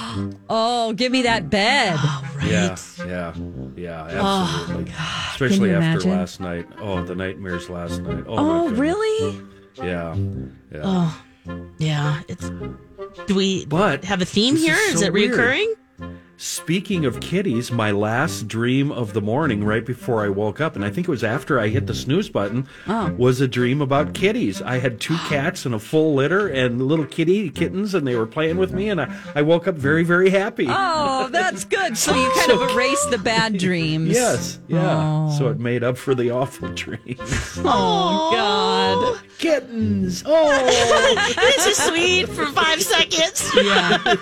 Oh, 0.50 0.94
give 0.94 1.12
me 1.12 1.24
that 1.24 1.50
bed. 1.52 1.94
Oh, 2.00 2.38
yeah, 2.44 2.76
yeah, 3.06 3.34
yeah, 3.76 4.08
oh, 4.20 4.60
absolutely. 4.64 4.94
Especially 5.32 5.72
after 5.74 5.90
imagine? 6.08 6.12
last 6.12 6.40
night. 6.40 6.66
Oh, 6.80 7.04
the 7.04 7.14
nightmares 7.14 7.70
last 7.70 8.02
night. 8.02 8.24
Oh, 8.28 8.36
Oh, 8.38 8.70
really? 8.70 9.40
Yeah, 9.76 10.16
yeah. 10.72 10.82
Oh, 10.84 11.22
yeah. 11.78 12.22
It's. 12.28 12.50
Do 13.28 13.36
we 13.36 13.66
But 13.66 14.04
have 14.06 14.22
a 14.22 14.26
theme 14.26 14.56
this 14.56 14.64
is 14.64 14.68
here? 14.70 14.78
Is 14.94 15.00
so 15.02 15.06
it 15.08 15.14
weird. 15.14 15.34
Speaking 16.40 17.06
of 17.06 17.20
kitties, 17.20 17.72
my 17.72 17.90
last 17.90 18.48
dream 18.48 18.92
of 18.92 19.14
the 19.14 19.22
morning, 19.22 19.64
right 19.64 19.84
before 19.84 20.24
I 20.24 20.30
woke 20.30 20.62
up, 20.62 20.76
and 20.76 20.86
I 20.86 20.92
think 20.92 21.08
it 21.08 21.12
was 21.12 21.24
after 21.24 21.60
I 21.60 21.70
hit 21.70 21.88
the 21.88 21.96
snooze 21.96 22.30
button, 22.30 22.68
Oh. 22.88 23.12
was 23.18 23.42
a 23.42 23.48
dream 23.48 23.82
about 23.82 24.14
kitties. 24.14 24.62
I 24.62 24.78
had 24.78 25.00
two 25.00 25.18
cats 25.30 25.66
and 25.66 25.74
a 25.74 25.80
full 25.80 26.14
litter 26.14 26.48
and 26.48 26.80
little 26.88 27.06
kitty 27.06 27.50
kittens, 27.50 27.96
and 27.96 28.06
they 28.06 28.16
were 28.16 28.28
playing 28.28 28.58
with 28.58 28.72
me, 28.72 28.90
and 28.90 29.02
I, 29.02 29.12
I 29.34 29.42
woke 29.42 29.68
up 29.68 29.76
very, 29.76 30.04
very 30.04 30.30
happy. 30.30 30.68
Oh, 30.70 31.28
that's 31.32 31.66
good. 31.66 31.98
So 31.98 32.14
you 32.14 32.32
kind 32.48 32.52
of 32.52 32.70
erased 32.70 33.10
the 33.10 33.18
bad 33.18 33.58
dreams. 33.58 34.10
Yes, 34.12 34.60
yeah. 34.68 35.28
Oh. 35.32 35.36
So 35.40 35.48
it 35.48 35.60
made 35.60 35.84
up 35.84 35.98
for 35.98 36.14
the 36.14 36.30
awful 36.30 36.70
dreams. 36.70 37.18
Oh, 37.70 38.32
God. 38.32 39.20
Kittens. 39.40 40.24
Oh, 40.26 41.32
this 41.36 41.66
is 41.68 41.78
sweet 41.78 42.30
for 42.30 42.46
five 42.48 42.82
seconds. 42.82 43.52
Yeah. 43.56 44.16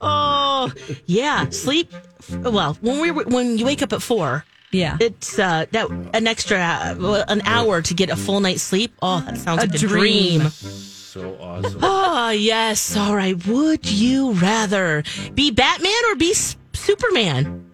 Oh, 0.00 0.70
yeah. 1.06 1.48
Sleep. 1.50 1.92
Well, 2.40 2.76
when 2.80 3.00
we 3.00 3.10
when 3.10 3.58
you 3.58 3.64
wake 3.66 3.82
up 3.82 3.92
at 3.92 4.02
four, 4.02 4.44
Yeah. 4.72 4.96
it's 5.00 5.38
uh, 5.38 5.66
that 5.72 5.90
an 6.14 6.26
extra 6.26 6.58
uh, 6.58 7.24
an 7.28 7.42
hour 7.44 7.82
to 7.82 7.94
get 7.94 8.10
a 8.10 8.16
full 8.16 8.40
night's 8.40 8.62
sleep. 8.62 8.92
Oh, 9.02 9.20
that 9.20 9.38
sounds 9.38 9.62
A 9.62 9.66
like 9.66 9.74
a 9.74 9.78
dream. 9.78 10.40
dream. 10.40 10.50
so 10.50 11.36
awesome. 11.40 11.80
Oh 11.82 12.30
yes. 12.30 12.96
All 12.96 13.16
right. 13.16 13.34
Would 13.46 13.90
you 13.90 14.32
rather 14.34 15.02
be 15.34 15.50
Batman 15.50 15.92
or 16.10 16.16
be 16.16 16.30
S- 16.30 16.56
Superman? 16.72 17.66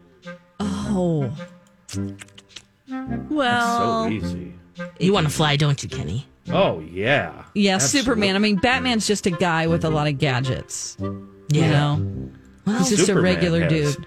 Oh. 0.58 1.30
well. 3.30 4.04
so 4.04 4.10
easy. 4.10 4.54
You 4.98 5.12
want 5.12 5.26
to 5.26 5.32
fly, 5.32 5.56
don't 5.56 5.82
you, 5.82 5.88
Kenny? 5.88 6.26
Oh 6.50 6.80
yeah. 6.80 7.44
yeah, 7.54 7.74
Absolutely. 7.74 8.00
Superman. 8.04 8.36
I 8.36 8.38
mean, 8.38 8.56
Batman's 8.56 9.06
just 9.06 9.26
a 9.26 9.30
guy 9.30 9.66
with 9.66 9.84
a 9.84 9.90
lot 9.90 10.06
of 10.06 10.18
gadgets. 10.18 10.96
You 11.00 11.60
know, 11.62 12.30
he's 12.66 12.90
just 12.90 13.06
Superman 13.06 13.32
a 13.32 13.34
regular 13.34 13.68
dude. 13.68 14.06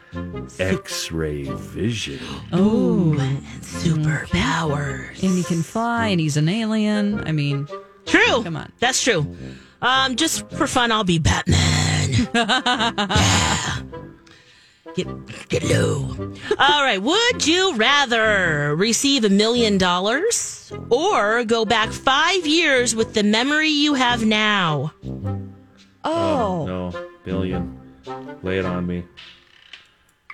X-ray 0.60 1.44
vision. 1.44 2.20
Oh, 2.52 3.16
Superpowers. 3.62 5.24
and 5.24 5.38
he 5.38 5.44
can 5.44 5.64
fly, 5.64 6.08
and 6.08 6.20
he's 6.20 6.38
an 6.38 6.50
alien. 6.50 7.26
I 7.28 7.32
mean, 7.32 7.68
True. 8.06 8.44
Come 8.44 8.58
on. 8.58 8.72
That's 8.80 9.04
true. 9.04 9.36
Um, 9.82 10.16
just 10.16 10.50
for 10.52 10.66
fun, 10.68 10.92
I'll 10.92 11.04
be 11.04 11.20
Batman. 11.20 12.10
yeah. 12.34 13.82
Get 14.96 15.08
get 15.50 15.64
low. 15.64 16.34
All 16.58 16.84
right. 16.84 17.00
Would 17.02 17.46
you 17.46 17.76
rather 17.76 18.76
receive 18.76 19.24
a 19.24 19.30
million 19.30 19.78
dollars 19.78 20.74
or 20.90 21.44
go 21.46 21.64
back 21.66 21.92
five 21.92 22.48
years 22.48 22.96
with 22.96 23.14
the 23.14 23.22
memory 23.24 23.70
you 23.70 23.94
have 23.94 24.26
now? 24.26 24.92
oh, 26.04 26.66
No, 26.66 27.08
billion. 27.24 27.79
Lay 28.44 28.60
it 28.60 28.66
on 28.66 28.88
me. 28.88 29.04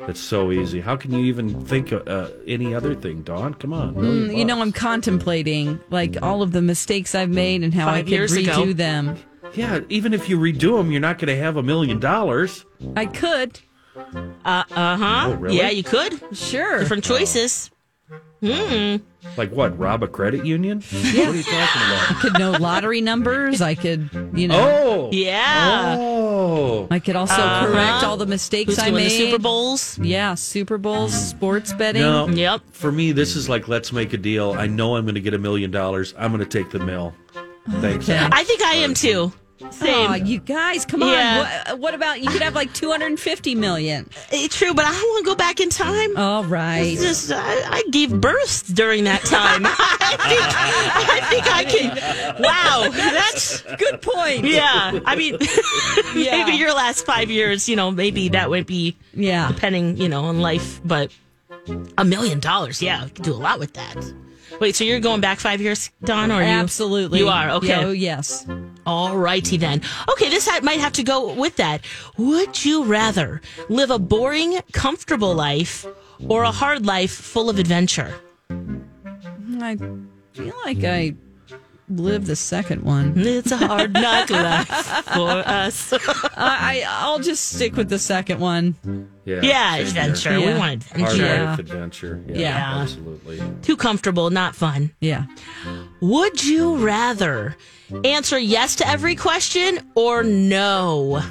It's 0.02 0.20
so 0.20 0.52
easy. 0.52 0.82
How 0.82 0.98
can 0.98 1.14
you 1.14 1.24
even 1.26 1.64
think 1.66 1.94
of 1.94 2.06
uh, 2.08 2.30
any 2.46 2.76
other 2.76 2.96
thing, 2.96 3.22
Don? 3.24 3.54
Come 3.54 3.72
on. 3.72 3.96
Mm, 3.96 4.36
you 4.38 4.44
know, 4.44 4.62
I'm 4.62 4.74
contemplating 4.74 5.80
like 5.90 6.18
all 6.22 6.42
of 6.42 6.52
the 6.52 6.62
mistakes 6.62 7.16
I've 7.16 7.30
made 7.30 7.64
and 7.64 7.74
how 7.74 7.88
I 7.88 8.00
Five 8.02 8.08
could 8.08 8.20
redo 8.30 8.64
ago. 8.64 8.74
them. 8.74 9.18
Yeah, 9.54 9.80
even 9.88 10.14
if 10.14 10.28
you 10.28 10.38
redo 10.38 10.78
them, 10.78 10.92
you're 10.92 11.00
not 11.00 11.18
going 11.18 11.28
to 11.34 11.42
have 11.42 11.56
a 11.56 11.64
million 11.64 12.00
dollars. 12.02 12.66
I 12.98 13.06
could, 13.06 13.60
Uh 13.96 14.02
uh 14.44 14.64
huh. 14.98 15.26
Oh, 15.30 15.34
really? 15.36 15.58
Yeah, 15.58 15.70
you 15.70 15.84
could. 15.84 16.20
sure. 16.36 16.80
Different 16.80 17.06
choices. 17.06 17.72
Hmm. 18.42 18.98
Like 19.38 19.52
what? 19.52 19.78
Rob 19.78 20.02
a 20.04 20.08
credit 20.08 20.46
union? 20.46 20.82
What 20.92 21.04
are 21.28 21.36
you 21.36 21.44
talking 21.44 21.82
about? 21.82 22.12
I 22.12 22.18
could 22.22 22.40
know 22.40 22.52
lottery 22.52 23.02
numbers. 23.02 23.62
I 23.62 23.76
could, 23.76 24.10
you 24.34 24.48
know, 24.48 24.56
Oh, 24.60 25.10
Yeah. 25.12 25.96
Oh, 26.00 26.88
I 26.92 27.00
could 27.00 27.16
also 27.16 27.34
Uh-huh. 27.42 27.68
correct 27.68 28.04
all 28.04 28.18
the 28.18 28.26
mistakes 28.26 28.76
Who's 28.76 28.80
I 28.80 28.92
made. 28.92 29.04
to 29.06 29.10
Super 29.10 29.40
Bowls? 29.40 29.98
Yeah, 30.00 30.36
Super 30.36 30.78
Bowls, 30.78 31.14
sports 31.14 31.74
betting. 31.74 32.02
no. 32.02 32.28
Yep. 32.28 32.62
For 32.72 32.92
me, 32.92 33.12
this 33.12 33.36
is 33.36 33.50
like 33.50 33.68
let's 33.68 33.92
make 33.92 34.14
a 34.14 34.18
deal. 34.18 34.54
I 34.54 34.68
know 34.68 34.96
I'm 34.96 35.04
going 35.06 35.16
to 35.16 35.22
get 35.22 35.34
a 35.34 35.38
million 35.40 35.72
dollars. 35.72 36.14
I'm 36.18 36.32
going 36.32 36.44
to 36.48 36.50
take 36.50 36.72
the 36.72 36.80
mill. 36.80 37.14
Thanks. 37.82 38.08
Okay. 38.10 38.28
I 38.32 38.44
think 38.44 38.62
I 38.62 38.76
am 38.76 38.94
too. 38.94 39.32
Same. 39.72 40.12
Aw, 40.12 40.16
you 40.16 40.40
guys, 40.40 40.86
come 40.86 41.02
Yeah. 41.02 41.64
on. 41.68 41.72
What, 41.72 41.80
what 41.80 41.94
about 41.94 42.22
you 42.22 42.30
could 42.30 42.42
have 42.42 42.56
like 42.56 42.74
250 42.74 43.56
million? 43.56 44.10
Eh, 44.32 44.48
True, 44.50 44.74
but 44.74 44.84
I 44.86 44.92
don't 44.92 45.02
want 45.10 45.26
to 45.26 45.32
go 45.32 45.36
back 45.36 45.62
in 45.62 45.70
time. 45.70 46.18
All 46.18 46.44
right. 46.44 46.82
It's 46.82 47.02
just 47.02 47.32
I, 47.32 47.78
I 47.78 47.84
gave 47.90 48.20
birth 48.20 48.74
during 48.76 49.06
that 49.06 49.24
time. 49.24 49.64
I 49.66 50.18
think 50.30 50.42
I 51.08 51.30
think 51.30 51.54
I 51.54 51.64
can. 51.64 52.42
Wow, 52.44 52.90
that's 52.92 53.62
Good 53.78 54.02
point. 54.02 54.44
yeah. 54.46 55.00
I 55.06 55.16
mean, 55.16 55.38
Yeah. 56.16 56.44
maybe 56.44 56.58
your 56.58 56.74
last 56.74 57.06
five 57.06 57.30
years, 57.32 57.70
you 57.70 57.76
know, 57.78 57.92
maybe 57.92 58.30
that 58.30 58.50
would 58.50 58.66
be 58.66 58.98
Yeah. 59.14 59.48
depending, 59.48 59.96
you 59.98 60.10
know, 60.10 60.26
on 60.26 60.42
life. 60.42 60.82
But 60.84 61.12
a 61.98 62.04
million 62.06 62.40
dollars, 62.40 62.82
yeah, 62.82 63.04
I 63.06 63.10
could 63.10 63.24
do 63.24 63.34
a 63.34 63.36
lot 63.36 63.60
with 63.60 63.74
that. 63.74 63.96
Wait, 64.60 64.76
so 64.76 64.84
you're 64.84 65.00
going 65.00 65.22
back 65.22 65.40
five 65.40 65.62
years, 65.62 65.92
Don, 66.04 66.32
or 66.32 66.42
you? 66.42 66.48
Absolutely. 66.48 67.20
You 67.20 67.30
are 67.30 67.52
okay. 67.52 67.84
Oh, 67.84 67.92
yes. 67.92 68.46
All 68.86 69.18
righty 69.18 69.58
then. 69.58 69.82
Okay, 70.10 70.30
this 70.30 70.48
might 70.62 70.80
have 70.80 70.94
to 70.94 71.04
go 71.04 71.34
with 71.34 71.56
that. 71.58 71.84
Would 72.18 72.64
you 72.64 72.84
rather 72.86 73.42
live 73.70 73.92
a 73.92 74.00
boring, 74.00 74.60
comfortable 74.72 75.34
life 75.34 75.86
or 76.28 76.44
a 76.44 76.52
hard 76.52 76.86
life 76.86 77.12
full 77.12 77.50
of 77.50 77.60
adventure? 77.60 78.14
I 78.50 79.78
feel 80.34 80.54
like 80.66 80.84
I 80.84 81.16
lived 81.90 82.26
the 82.28 82.36
second 82.36 82.82
one. 82.84 83.14
It's 83.18 83.52
a 83.52 83.58
hard 83.58 83.94
knock 83.94 84.30
life 84.32 84.68
for 84.68 85.30
us. 85.30 85.94
I, 85.94 86.00
I 86.36 86.86
I'll 86.88 87.20
just 87.20 87.54
stick 87.54 87.76
with 87.76 87.90
the 87.90 88.00
second 88.00 88.40
one. 88.40 88.76
Yeah, 89.26 89.42
yeah, 89.44 89.72
same 89.72 89.78
here. 89.78 89.88
adventure. 89.88 90.40
We 90.40 90.46
Yeah. 90.46 90.58
want 90.58 90.84
Hard 90.84 91.02
adventure. 91.02 91.26
Yeah. 91.26 91.50
life 91.50 91.60
adventure. 91.60 92.24
Yeah, 92.28 92.36
Yeah. 92.38 92.78
absolutely. 92.82 93.42
Too 93.62 93.78
comfortable, 93.78 94.30
not 94.30 94.56
fun. 94.56 94.92
Yeah. 95.00 95.26
Would 96.02 96.44
you 96.44 96.78
rather 96.78 97.56
answer 98.04 98.38
yes 98.40 98.76
to 98.78 98.88
every 98.88 99.16
question 99.16 99.80
or 99.96 100.24
no? 100.24 101.22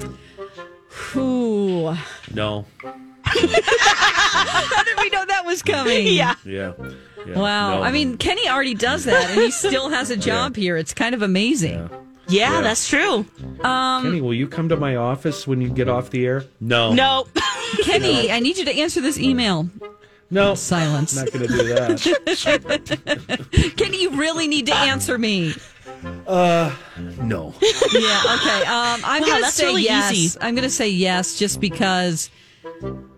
Ooh. 1.16 1.94
No. 2.32 2.66
How 3.24 4.82
did 4.84 4.96
we 4.98 5.10
know 5.10 5.24
that 5.24 5.42
was 5.44 5.62
coming? 5.62 6.06
Yeah. 6.14 6.34
Yeah. 6.44 6.72
Yeah 7.26 7.38
Wow. 7.38 7.76
no. 7.78 7.82
I 7.82 7.92
mean, 7.92 8.16
Kenny 8.16 8.48
already 8.48 8.74
does 8.74 9.04
that, 9.04 9.30
and 9.30 9.40
he 9.40 9.50
still 9.50 9.90
has 9.90 10.10
a 10.10 10.16
job 10.30 10.56
here. 10.56 10.76
It's 10.76 10.94
kind 10.94 11.14
of 11.14 11.22
amazing. 11.22 11.74
Yeah. 11.74 11.88
Yeah, 12.26 12.62
that's 12.62 12.88
true. 12.88 13.26
Kenny, 13.62 14.22
will 14.22 14.32
you 14.32 14.48
come 14.48 14.70
to 14.70 14.76
my 14.76 14.96
office 14.96 15.46
when 15.46 15.60
you 15.60 15.68
get 15.68 15.90
off 15.90 16.08
the 16.08 16.24
air? 16.26 16.44
No. 16.58 16.94
No. 16.94 17.26
Kenny, 17.82 18.30
I 18.32 18.40
need 18.40 18.56
you 18.56 18.64
to 18.64 18.72
answer 18.74 19.02
this 19.02 19.18
email. 19.18 19.68
No. 20.30 20.54
Silence. 20.54 21.14
Not 21.14 21.30
going 21.32 21.46
to 21.46 21.52
do 21.54 21.64
that. 21.74 23.72
Kenny, 23.76 24.00
you 24.00 24.10
really 24.16 24.48
need 24.48 24.64
to 24.66 24.74
answer 24.74 25.18
me. 25.18 25.52
uh, 26.26 26.74
no. 27.20 27.52
Yeah, 27.92 28.22
okay. 28.36 28.60
Um, 28.64 29.00
I'm 29.04 29.22
Wow, 29.22 29.28
going 29.28 29.44
to 29.44 29.50
say 29.50 29.66
really 29.66 29.82
yes. 29.82 30.12
easy. 30.12 30.38
I'm 30.40 30.54
going 30.54 30.64
to 30.64 30.70
say 30.74 30.88
yes 30.88 31.38
just 31.38 31.60
because 31.60 32.30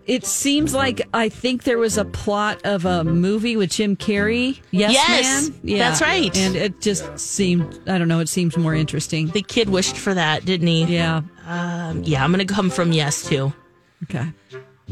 it 0.07 0.25
seems 0.25 0.73
like 0.73 1.01
I 1.13 1.29
think 1.29 1.63
there 1.63 1.77
was 1.77 1.97
a 1.97 2.05
plot 2.05 2.61
of 2.65 2.85
a 2.85 3.03
movie 3.03 3.55
with 3.57 3.71
Jim 3.71 3.95
Carrey. 3.95 4.59
Yes, 4.71 4.93
Yes, 4.93 5.49
man. 5.49 5.59
Yeah. 5.63 5.77
that's 5.89 6.01
right. 6.01 6.35
And 6.37 6.55
it 6.55 6.79
just 6.81 7.19
seemed, 7.19 7.79
I 7.87 7.97
don't 7.97 8.07
know, 8.07 8.19
it 8.19 8.29
seems 8.29 8.57
more 8.57 8.73
interesting. 8.73 9.27
The 9.27 9.41
kid 9.41 9.69
wished 9.69 9.97
for 9.97 10.13
that, 10.13 10.45
didn't 10.45 10.67
he? 10.67 10.85
Yeah. 10.85 11.21
Um, 11.45 12.03
yeah, 12.03 12.23
I'm 12.23 12.31
going 12.33 12.45
to 12.45 12.53
come 12.53 12.69
from 12.69 12.91
yes, 12.91 13.27
too. 13.27 13.53
Okay. 14.03 14.25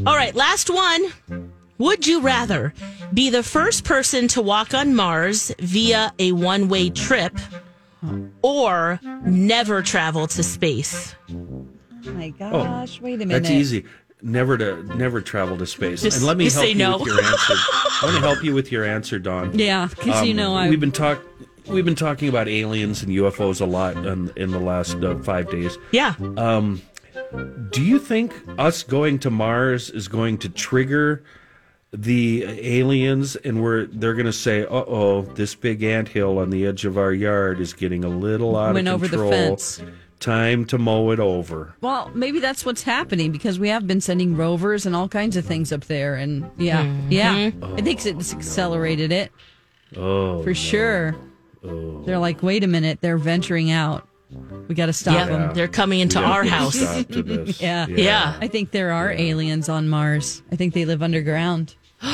All 0.06 0.16
right, 0.16 0.36
last 0.36 0.70
one. 0.70 1.52
Would 1.78 2.08
you 2.08 2.22
rather 2.22 2.74
be 3.14 3.30
the 3.30 3.44
first 3.44 3.84
person 3.84 4.28
to 4.30 4.42
walk 4.42 4.74
on 4.74 4.96
Mars 4.96 5.54
via 5.60 6.14
a 6.20 6.32
one 6.32 6.70
way 6.70 6.90
trip 6.90 7.38
or 8.42 9.00
never 9.26 9.82
travel 9.82 10.28
to 10.28 10.44
space? 10.44 11.16
Oh 11.30 11.66
my 12.14 12.30
gosh, 12.30 13.02
wait 13.02 13.16
a 13.16 13.26
minute. 13.26 13.36
Oh, 13.36 13.40
That's 13.40 13.50
easy. 13.50 13.86
Never 14.28 14.58
to 14.58 14.82
never 14.98 15.22
travel 15.22 15.56
to 15.58 15.68
space. 15.68 16.02
Just- 16.02 16.18
and 16.18 16.26
let 16.26 16.36
me 16.36 16.46
help 16.46 16.54
say 16.66 16.70
you 16.70 16.76
no. 16.76 16.98
with 16.98 17.06
your 17.06 17.22
answer. 17.24 17.54
I 17.54 18.00
want 18.06 18.16
to 18.16 18.22
help 18.22 18.44
you 18.44 18.56
with 18.56 18.72
your 18.72 18.84
answer, 18.84 19.20
Don. 19.20 19.58
Yeah, 19.58 19.86
because 19.88 20.24
you 20.24 20.32
Um, 20.32 20.38
know 20.38 20.56
I. 20.56 20.68
we've 20.68 20.80
been 20.80 20.92
talk 20.92 21.22
we've 21.68 21.86
been 21.86 21.94
talking 21.94 22.28
about 22.28 22.48
aliens 22.48 23.04
and 23.04 23.12
UFOs 23.12 23.62
a 23.62 23.66
lot 23.66 23.96
in, 23.98 24.32
in 24.36 24.50
the 24.50 24.60
last 24.60 24.96
uh, 25.04 25.16
five 25.20 25.52
days. 25.52 25.78
Yeah. 25.92 26.16
Um, 26.38 26.82
do 27.72 27.84
you 27.84 28.00
think 28.00 28.34
us 28.58 28.82
going 28.82 29.20
to 29.20 29.30
Mars 29.30 29.92
is 29.92 30.08
going 30.08 30.40
to 30.40 30.50
trigger 30.50 31.24
the 31.94 32.44
aliens, 32.46 33.36
and 33.38 33.62
we're 33.62 33.86
they're 33.86 34.16
going 34.16 34.26
to 34.26 34.34
say, 34.34 34.64
"Uh 34.64 34.68
oh, 34.88 35.22
this 35.36 35.54
big 35.54 35.84
anthill 35.84 36.40
on 36.40 36.50
the 36.50 36.66
edge 36.66 36.84
of 36.86 36.98
our 36.98 37.14
yard 37.14 37.60
is 37.62 37.74
getting 37.74 38.04
a 38.04 38.10
little 38.10 38.58
out 38.58 38.74
Went 38.74 38.88
of 38.88 38.96
over 38.96 39.08
the 39.08 39.18
control. 39.18 39.32
fence." 39.32 39.82
Time 40.20 40.66
to 40.66 40.78
mow 40.78 41.12
it 41.12 41.20
over." 41.20 41.76
Well, 41.82 42.12
maybe 42.16 42.40
that's 42.40 42.66
what's 42.66 42.84
happening 42.84 43.32
because 43.32 43.60
we 43.60 43.70
have 43.70 43.86
been 43.86 44.02
sending 44.02 44.36
rovers 44.36 44.86
and 44.86 44.96
all 44.96 45.08
kinds 45.10 45.36
of 45.38 45.46
things 45.46 45.72
up 45.72 45.86
there, 45.86 46.16
and 46.16 46.50
yeah, 46.58 46.84
mm-hmm. 46.84 47.12
yeah, 47.12 47.52
I 47.78 47.82
think 47.82 48.06
it's 48.06 48.34
accelerated 48.34 49.12
it 49.12 49.32
Oh, 49.98 50.42
for 50.44 50.54
sure. 50.54 51.16
Oh. 51.64 52.04
They're 52.06 52.20
like, 52.20 52.42
wait 52.44 52.64
a 52.64 52.68
minute, 52.68 53.00
they're 53.02 53.18
venturing 53.18 53.72
out. 53.72 54.08
We 54.68 54.76
got 54.76 54.88
to 54.88 54.94
stop 54.94 55.14
Yep, 55.16 55.28
them. 55.30 55.54
they're 55.54 55.68
coming 55.68 56.00
into 56.00 56.20
We 56.20 56.26
our 56.26 56.44
put 56.44 56.48
a 56.52 56.56
house. 56.56 56.76
stop 56.80 57.08
to 57.10 57.24
this. 57.46 57.62
Yeah. 57.62 57.86
Yeah. 57.88 58.36
I 58.42 58.48
think 58.48 58.72
there 58.72 58.92
are 58.92 59.12
aliens 59.12 59.70
on 59.70 59.88
Mars. 59.88 60.42
I 60.52 60.56
think 60.56 60.74
they 60.74 60.86
live 60.86 61.02
underground. 61.04 61.76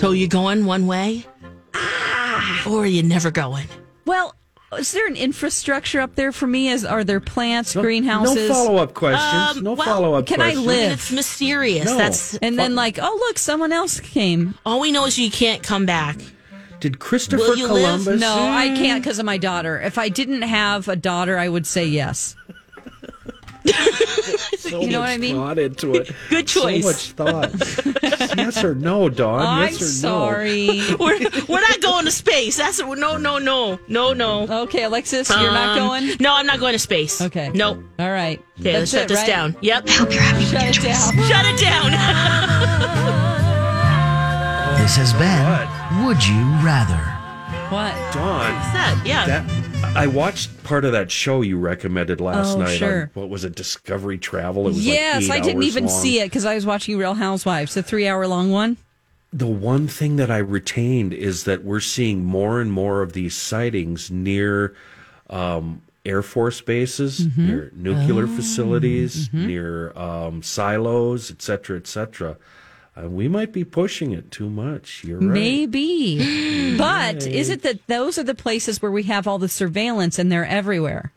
So 0.00 0.10
you 0.12 0.28
going 0.28 0.66
one 0.66 0.86
way? 0.86 1.24
Ah. 1.74 2.62
Or 2.68 2.82
are 2.82 2.86
you 2.86 3.02
never 3.02 3.30
going? 3.30 3.66
Well, 4.04 4.34
is 4.76 4.92
there 4.92 5.06
an 5.06 5.16
infrastructure 5.16 6.00
up 6.00 6.14
there 6.14 6.30
for 6.32 6.46
me? 6.46 6.68
As 6.70 6.84
are 6.84 7.02
there 7.04 7.20
plants, 7.20 7.74
No- 7.74 7.82
greenhouses? 7.82 8.48
No 8.48 8.54
follow 8.54 8.76
up 8.82 8.94
questions. 8.94 9.56
Um, 9.58 9.64
no 9.64 9.72
well, 9.72 9.86
follow 9.86 10.14
up 10.14 10.26
can 10.26 10.40
I 10.40 10.52
questions. 10.52 10.66
live? 10.66 10.92
It's 10.92 11.12
mysterious. 11.12 11.86
No. 11.86 11.96
That's 11.96 12.34
And 12.38 12.58
then 12.58 12.74
like, 12.74 12.98
oh 13.00 13.16
look, 13.28 13.38
someone 13.38 13.72
else 13.72 14.00
came. 14.00 14.54
all 14.66 14.80
we 14.80 14.92
know 14.92 15.06
is 15.06 15.18
you 15.18 15.30
can't 15.30 15.62
come 15.62 15.86
back. 15.86 16.18
Did 16.80 16.98
Christopher 17.00 17.42
Will 17.42 17.56
you 17.56 17.66
live? 17.66 17.82
Columbus? 18.04 18.20
No, 18.20 18.36
I 18.38 18.68
can't 18.68 19.02
because 19.02 19.18
of 19.18 19.24
my 19.26 19.36
daughter. 19.38 19.80
If 19.80 19.98
I 19.98 20.08
didn't 20.08 20.42
have 20.42 20.86
a 20.86 20.94
daughter, 20.94 21.36
I 21.36 21.48
would 21.48 21.66
say 21.66 21.84
yes. 21.86 22.36
So 24.58 24.80
You 24.82 24.90
know 24.90 25.00
what 25.00 25.08
I 25.08 25.16
mean? 25.18 25.36
Thought 25.36 25.58
into 25.58 25.94
it. 25.94 26.10
Good 26.30 26.46
choice. 26.46 26.82
So 26.82 26.88
much 26.88 27.10
thought. 27.12 27.52
yes 28.36 28.62
or 28.62 28.74
no, 28.74 29.08
Dawn? 29.08 29.40
I'm 29.40 29.72
yes 29.72 29.80
or 29.80 29.84
no. 29.84 29.90
sorry. 29.90 30.68
We're, 30.98 31.18
we're 31.48 31.60
not 31.60 31.80
going 31.80 32.04
to 32.04 32.10
space. 32.10 32.56
That's 32.56 32.78
no, 32.80 32.94
no, 32.94 33.38
no, 33.38 33.78
no, 33.88 34.12
no. 34.12 34.62
okay, 34.64 34.82
Alexis, 34.84 35.30
you're 35.30 35.38
not 35.52 35.78
Um, 35.78 35.88
going. 35.88 36.16
No, 36.20 36.34
I'm 36.34 36.46
not 36.46 36.60
going 36.60 36.72
to 36.72 36.78
space. 36.78 37.20
Okay. 37.20 37.50
Nope. 37.54 37.82
All 37.98 38.10
right. 38.10 38.44
Okay, 38.60 38.78
let's 38.78 38.90
shut 38.90 39.02
it, 39.02 39.08
this 39.08 39.18
right? 39.18 39.26
down. 39.26 39.56
Yep. 39.62 39.88
Hope 39.88 40.12
you're 40.12 40.22
having 40.22 40.42
a 40.42 40.46
Shut 40.46 40.76
it 40.76 40.82
down. 40.82 41.12
Shut 41.28 41.46
it 41.46 41.60
down. 41.60 41.92
This 44.80 44.96
has 44.96 45.12
been 45.14 46.04
Would 46.06 46.24
You 46.26 46.40
Rather? 46.64 47.02
What? 47.70 47.94
no? 48.14 48.22
Dawn. 48.22 48.52
That, 48.72 49.02
yeah. 49.04 49.26
That 49.26 49.44
I 49.82 50.06
watched 50.06 50.62
part 50.64 50.84
of 50.84 50.92
that 50.92 51.10
show 51.10 51.40
you 51.42 51.58
recommended 51.58 52.20
last 52.20 52.56
Oh, 52.56 52.60
night. 52.60 52.76
sure. 52.78 53.02
On, 53.02 53.10
what 53.14 53.28
was 53.28 53.44
it? 53.44 53.54
Discovery 53.54 54.16
Travel. 54.18 54.66
It 54.66 54.70
was 54.70 54.86
Yes, 54.86 55.28
like 55.28 55.42
I 55.42 55.44
didn't 55.44 55.64
even 55.64 55.86
long. 55.86 56.02
see 56.02 56.20
it 56.20 56.26
because 56.26 56.44
I 56.44 56.54
was 56.54 56.64
watching 56.64 56.96
Real 56.98 57.14
Housewives, 57.14 57.74
the 57.74 57.82
three-hour-long 57.82 58.50
one. 58.50 58.76
The 59.32 59.46
one 59.46 59.88
thing 59.88 60.16
that 60.16 60.30
I 60.30 60.38
retained 60.38 61.12
is 61.12 61.44
that 61.44 61.64
we're 61.64 61.80
seeing 61.80 62.24
more 62.24 62.60
and 62.60 62.70
more 62.72 63.02
of 63.02 63.12
these 63.12 63.34
sightings 63.34 64.10
near 64.10 64.74
um, 65.30 65.82
Air 66.06 66.22
Force 66.22 66.60
bases, 66.60 67.26
Mm-hmm. 67.26 67.46
near 67.46 67.72
nuclear 67.74 68.24
Oh, 68.24 68.36
facilities, 68.36 69.30
near 69.32 69.92
um, 69.98 70.42
silos, 70.42 71.30
et 71.30 71.42
cetera, 71.42 71.76
et 71.76 71.86
cetera. 71.86 72.36
Uh, 72.98 73.08
we 73.08 73.28
might 73.28 73.52
be 73.52 73.64
pushing 73.64 74.12
it 74.12 74.30
too 74.30 74.48
much. 74.48 75.04
You're 75.04 75.20
right. 75.20 75.28
Maybe. 75.28 76.76
but 76.78 77.26
is 77.26 77.48
it 77.48 77.62
that 77.62 77.86
those 77.86 78.18
are 78.18 78.24
the 78.24 78.34
places 78.34 78.82
where 78.82 78.90
we 78.90 79.04
have 79.04 79.26
all 79.26 79.38
the 79.38 79.48
surveillance 79.48 80.18
and 80.18 80.32
they're 80.32 80.46
everywhere? 80.46 81.12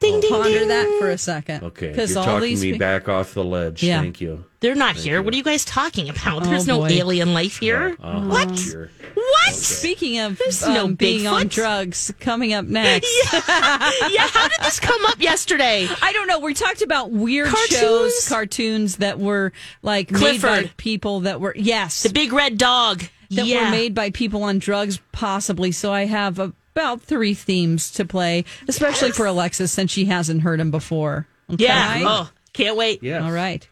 Ding, 0.00 0.20
ding, 0.20 0.30
Ponder 0.30 0.58
ding. 0.60 0.68
that 0.68 0.96
for 0.98 1.10
a 1.10 1.18
second. 1.18 1.62
Okay, 1.62 1.86
you're 1.86 1.92
Because 1.94 2.16
all 2.16 2.24
talking 2.24 2.48
these 2.48 2.62
me 2.62 2.72
pe- 2.72 2.78
back 2.78 3.08
off 3.08 3.34
the 3.34 3.44
ledge. 3.44 3.82
Yeah. 3.82 4.00
Thank 4.00 4.20
you. 4.20 4.44
They're 4.60 4.74
not 4.74 4.94
here. 4.96 5.22
What 5.22 5.32
are 5.32 5.36
you 5.38 5.42
guys 5.42 5.64
talking 5.64 6.08
about? 6.10 6.44
There's 6.44 6.68
Oh, 6.68 6.74
no 6.74 6.78
boy. 6.80 6.88
alien 6.88 7.32
life 7.32 7.58
here. 7.60 7.96
Uh-huh. 7.98 8.26
What? 8.28 8.58
Sure. 8.58 8.90
What? 9.14 9.54
Speaking 9.54 10.18
of 10.18 10.36
There's 10.38 10.62
um, 10.62 10.74
no 10.74 10.88
being 10.88 11.26
on 11.26 11.44
Bigfoot. 11.46 11.50
drugs, 11.50 12.12
coming 12.20 12.52
up 12.52 12.64
next. 12.66 13.08
yeah, 13.32 13.90
yeah. 14.10 14.26
how 14.28 14.48
did 14.48 14.60
this 14.60 14.78
come 14.80 15.04
up 15.06 15.18
yesterday? 15.20 15.88
I 16.02 16.12
don't 16.12 16.26
know. 16.26 16.40
We 16.40 16.52
talked 16.52 16.82
about 16.82 17.10
weird 17.10 17.48
Cartoons? 17.48 17.80
shows, 17.80 18.28
cartoons 18.28 18.96
that 18.96 19.18
were 19.18 19.52
like 19.82 20.10
made 20.10 20.20
by 20.20 20.48
Clifford. 20.58 20.76
people 20.76 21.20
that 21.20 21.40
were 21.40 21.54
yes, 21.56 22.02
The 22.02 22.10
big 22.12 22.32
red 22.32 22.58
dog. 22.58 23.02
that 23.30 23.46
yeah. 23.46 23.64
were 23.66 23.70
made 23.70 23.94
by 23.94 24.10
people 24.10 24.42
on 24.42 24.58
drugs, 24.58 25.00
possibly. 25.12 25.72
So 25.72 25.90
I 25.92 26.04
have 26.04 26.52
about 26.74 27.02
three 27.02 27.34
themes 27.34 27.90
to 27.92 28.04
play, 28.04 28.44
especially 28.68 29.12
for 29.12 29.26
Alexis 29.26 29.72
since 29.72 29.90
she 29.90 30.06
hasn't 30.06 30.42
heard 30.42 30.60
them 30.60 30.70
before. 30.70 31.26
Okay? 31.50 31.64
Yeah. 31.64 32.02
Oh, 32.06 32.30
can't 32.52 32.76
wait. 32.76 33.02
Yeah. 33.02 33.24
All 33.24 33.32
right. 33.32 33.66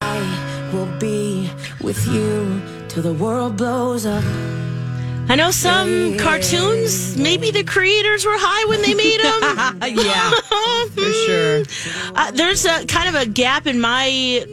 I 0.00 0.70
will 0.72 0.98
be 0.98 1.50
with 1.80 2.06
you 2.06 2.60
till 2.88 3.02
the 3.02 3.14
world 3.14 3.56
blows 3.56 4.04
up. 4.06 4.24
I 5.26 5.36
know 5.36 5.50
some 5.50 6.18
cartoons, 6.18 7.16
maybe 7.16 7.50
the 7.50 7.64
creators 7.64 8.26
were 8.26 8.36
high 8.36 8.68
when 8.68 8.82
they 8.82 8.92
made 8.92 9.20
them. 9.20 9.96
yeah, 10.04 10.30
for 10.90 11.12
sure. 11.12 11.62
Uh, 12.14 12.30
there's 12.32 12.66
a 12.66 12.84
kind 12.84 13.08
of 13.08 13.14
a 13.14 13.24
gap 13.24 13.66
in 13.66 13.80
my, 13.80 14.44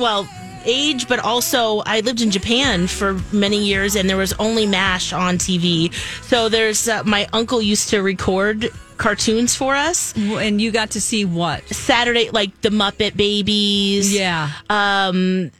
well, 0.00 0.28
age, 0.66 1.08
but 1.08 1.18
also 1.20 1.80
I 1.86 2.00
lived 2.00 2.20
in 2.20 2.30
Japan 2.30 2.86
for 2.86 3.20
many 3.32 3.64
years 3.64 3.96
and 3.96 4.08
there 4.10 4.16
was 4.16 4.32
only 4.34 4.66
MASH 4.66 5.12
on 5.12 5.38
TV. 5.38 5.92
So 6.24 6.48
there's, 6.48 6.88
uh, 6.88 7.02
my 7.04 7.26
uncle 7.32 7.62
used 7.62 7.88
to 7.90 8.02
record 8.02 8.70
cartoons 8.98 9.54
for 9.54 9.74
us. 9.74 10.14
And 10.16 10.60
you 10.60 10.70
got 10.72 10.90
to 10.92 11.00
see 11.00 11.24
what? 11.24 11.66
Saturday, 11.68 12.30
like 12.30 12.60
the 12.62 12.70
Muppet 12.70 13.16
Babies. 13.16 14.12
Yeah. 14.12 14.50
Um, 14.70 15.50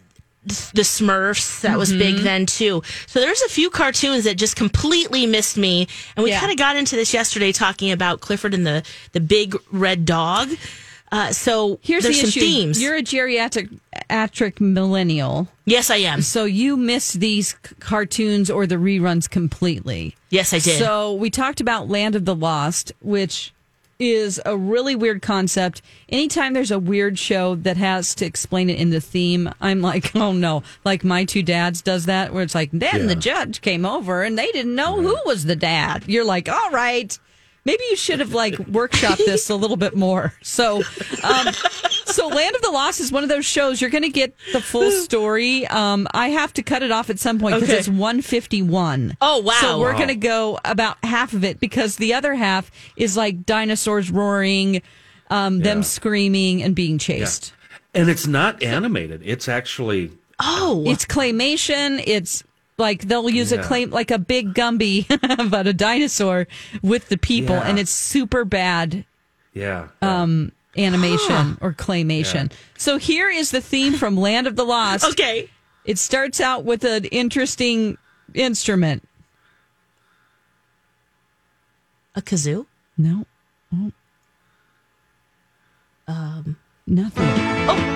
the 0.74 0.82
Smurfs 0.82 1.62
that 1.62 1.76
was 1.76 1.92
big 1.92 2.18
then 2.18 2.46
too. 2.46 2.80
So 3.08 3.18
there's 3.18 3.42
a 3.42 3.48
few 3.48 3.68
cartoons 3.68 4.24
that 4.24 4.36
just 4.36 4.54
completely 4.54 5.26
missed 5.26 5.56
me, 5.56 5.88
and 6.16 6.22
we 6.22 6.30
Yeah. 6.30 6.38
kind 6.38 6.52
of 6.52 6.56
got 6.56 6.76
into 6.76 6.94
this 6.94 7.12
yesterday 7.12 7.50
talking 7.50 7.90
about 7.90 8.20
Clifford 8.20 8.54
and 8.54 8.64
the 8.64 8.84
the 9.10 9.18
big 9.18 9.56
red 9.72 10.04
dog. 10.04 10.50
Uh, 11.12 11.32
so 11.32 11.78
Here's 11.82 12.02
there's 12.02 12.16
the 12.16 12.22
some 12.22 12.28
issue. 12.28 12.40
themes. 12.40 12.82
You're 12.82 12.96
a 12.96 13.02
geriatric 13.02 13.78
atric 14.10 14.60
millennial. 14.60 15.48
yes, 15.64 15.88
I 15.90 15.96
am. 15.96 16.20
So 16.22 16.44
you 16.44 16.76
missed 16.76 17.20
these 17.20 17.50
c- 17.50 17.74
cartoons 17.80 18.50
or 18.50 18.66
the 18.66 18.74
reruns 18.76 19.28
completely. 19.30 20.16
Yes, 20.30 20.52
I 20.52 20.58
did. 20.58 20.78
So 20.78 21.12
we 21.14 21.30
talked 21.30 21.60
about 21.60 21.88
Land 21.88 22.14
of 22.16 22.24
the 22.24 22.34
Lost, 22.34 22.92
which 23.00 23.52
is 23.98 24.38
a 24.44 24.54
really 24.56 24.94
weird 24.94 25.22
concept. 25.22 25.80
Anytime 26.10 26.52
there's 26.52 26.70
a 26.70 26.78
weird 26.78 27.18
show 27.18 27.54
that 27.54 27.78
has 27.78 28.14
to 28.16 28.26
explain 28.26 28.68
it 28.68 28.78
in 28.78 28.90
the 28.90 29.00
theme, 29.00 29.48
I'm 29.60 29.80
like, 29.80 30.14
oh 30.16 30.32
no. 30.32 30.62
Like 30.84 31.02
my 31.04 31.24
two 31.24 31.42
dads 31.42 31.80
does 31.82 32.04
that 32.06 32.34
where 32.34 32.42
it's 32.42 32.54
like, 32.54 32.70
then 32.72 33.06
the 33.06 33.14
judge 33.14 33.60
came 33.62 33.86
over 33.86 34.22
and 34.22 34.36
they 34.38 34.50
didn't 34.52 34.74
know 34.74 35.00
who 35.00 35.16
was 35.24 35.44
the 35.44 35.56
dad. 35.56 36.04
You're 36.06 36.24
like, 36.26 36.48
all 36.48 36.70
right. 36.72 37.18
Maybe 37.66 37.82
you 37.90 37.96
should 37.96 38.20
have 38.20 38.32
like 38.32 38.54
workshopped 38.54 39.18
this 39.26 39.50
a 39.50 39.54
little 39.56 39.76
bit 39.76 39.94
more. 39.96 40.32
So, 40.42 40.82
um, 41.22 41.48
so 42.06 42.28
Land 42.28 42.56
of 42.56 42.62
the 42.62 42.70
Lost 42.70 43.00
is 43.00 43.10
one 43.12 43.24
of 43.24 43.28
those 43.28 43.44
shows 43.44 43.80
you're 43.80 43.90
going 43.90 44.04
to 44.04 44.08
get 44.08 44.34
the 44.52 44.60
full 44.62 44.90
story. 44.92 45.66
Um, 45.66 46.06
I 46.14 46.28
have 46.28 46.52
to 46.54 46.62
cut 46.62 46.82
it 46.82 46.90
off 46.92 47.10
at 47.10 47.18
some 47.18 47.38
point 47.40 47.56
because 47.56 47.68
Okay. 47.68 47.78
it's 47.80 47.88
151. 47.88 49.16
Oh, 49.20 49.40
wow. 49.40 49.52
So 49.60 49.80
we're 49.80 49.90
Wow. 49.92 49.96
going 49.98 50.08
to 50.08 50.14
go 50.14 50.58
about 50.64 50.96
half 51.04 51.32
of 51.32 51.42
it 51.44 51.58
because 51.60 51.96
the 51.96 52.14
other 52.14 52.34
half 52.34 52.70
is 52.96 53.16
like 53.16 53.44
dinosaurs 53.44 54.10
roaring, 54.10 54.80
um, 55.28 55.58
them 55.60 55.82
screaming 55.82 56.62
and 56.62 56.74
being 56.74 56.98
chased. 56.98 57.52
And 57.94 58.08
it's 58.08 58.26
not 58.28 58.62
animated. 58.62 59.22
It's 59.24 59.48
actually 59.48 60.12
Oh, 60.38 60.84
It's 60.86 61.04
claymation. 61.06 62.02
It's 62.06 62.44
like 62.78 63.02
they'll 63.08 63.28
use 63.30 63.52
a 63.52 63.56
Yeah. 63.56 63.62
claim 63.62 63.90
like 63.90 64.10
a 64.10 64.18
big 64.18 64.54
Gumby, 64.54 65.06
but 65.50 65.66
a 65.66 65.72
dinosaur 65.72 66.46
with 66.82 67.08
the 67.08 67.16
people, 67.16 67.56
Yeah. 67.56 67.62
and 67.68 67.78
it's 67.78 67.90
super 67.90 68.44
bad 68.44 69.04
yeah. 69.54 69.88
um, 70.02 70.52
animation 70.76 71.56
or 71.60 71.72
claymation. 71.72 72.52
So 72.76 72.98
here 72.98 73.30
is 73.30 73.50
the 73.50 73.60
theme 73.60 73.94
from 73.94 74.16
Land 74.16 74.46
of 74.46 74.56
the 74.56 74.64
Lost. 74.64 75.04
okay. 75.10 75.48
It 75.84 75.98
starts 75.98 76.40
out 76.40 76.64
with 76.64 76.84
an 76.84 77.04
interesting 77.06 77.96
instrument. 78.34 79.06
A 82.14 82.22
kazoo? 82.22 82.66
No. 82.98 83.24
Oh. 83.74 83.92
Um. 86.08 86.56
Nothing. 86.86 87.24
Oh. 87.68 87.92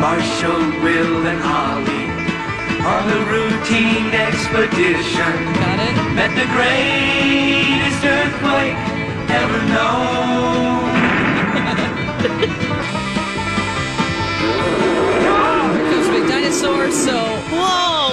Marshall, 0.00 0.60
Will, 0.82 1.26
and 1.26 1.42
Ollie 1.42 2.05
on 2.86 3.02
the 3.10 3.20
routine 3.26 4.14
expedition. 4.14 5.34
Got 5.58 5.78
it. 5.82 5.96
Met 6.14 6.30
the 6.38 6.46
greatest 6.54 8.00
earthquake 8.06 8.78
ever 9.40 9.60
known. 9.74 10.86
Here 15.74 15.86
goes 15.90 16.08
Big 16.14 16.24
Dinosaur. 16.30 16.90
So 16.92 17.16
Whoa. 17.50 18.06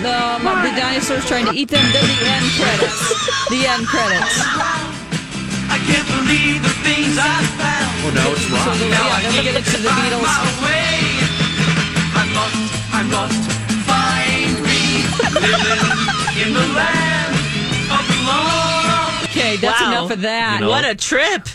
the, 0.00 0.16
the 0.64 0.72
dinosaur's 0.80 1.26
trying 1.26 1.44
to 1.44 1.52
eat 1.52 1.68
them. 1.68 1.84
Then 1.92 2.06
the 2.08 2.20
end 2.36 2.46
credits. 2.56 3.00
The 3.52 3.60
end 3.68 3.84
credits. 3.86 4.36
I 5.68 5.78
can't 5.88 6.08
believe 6.16 6.62
the 6.62 6.74
things 6.88 7.18
I 7.18 7.44
found. 7.58 7.69
Oh, 8.02 8.10
now 8.14 8.32
it's 8.32 8.42
So 8.46 8.54
rock. 8.54 8.78
the, 8.78 8.86
yeah, 8.86 9.20
then 9.22 9.32
we 9.36 9.42
get 9.42 9.56
into 9.56 9.70
the 9.76 9.88
Find 9.88 10.12
Beatles. 10.12 10.22
my 10.22 10.42
way. 10.64 10.96
I'm 12.16 12.30
lost, 12.34 12.56
I'm 12.92 13.10
lost. 13.10 13.40
Find 13.86 14.54
me 14.64 15.04
living 15.36 15.84
in 16.42 16.54
the 16.54 16.66
land 16.74 17.34
of 17.92 18.02
the 18.08 18.18
lost. 18.26 19.24
Okay, 19.30 19.56
that's 19.56 19.80
Wow. 19.80 19.88
enough 19.88 20.10
of 20.12 20.20
that. 20.22 20.54
You 20.54 20.60
know- 20.66 20.70
What 20.70 20.84
a 20.84 20.94
trip. 20.94 21.48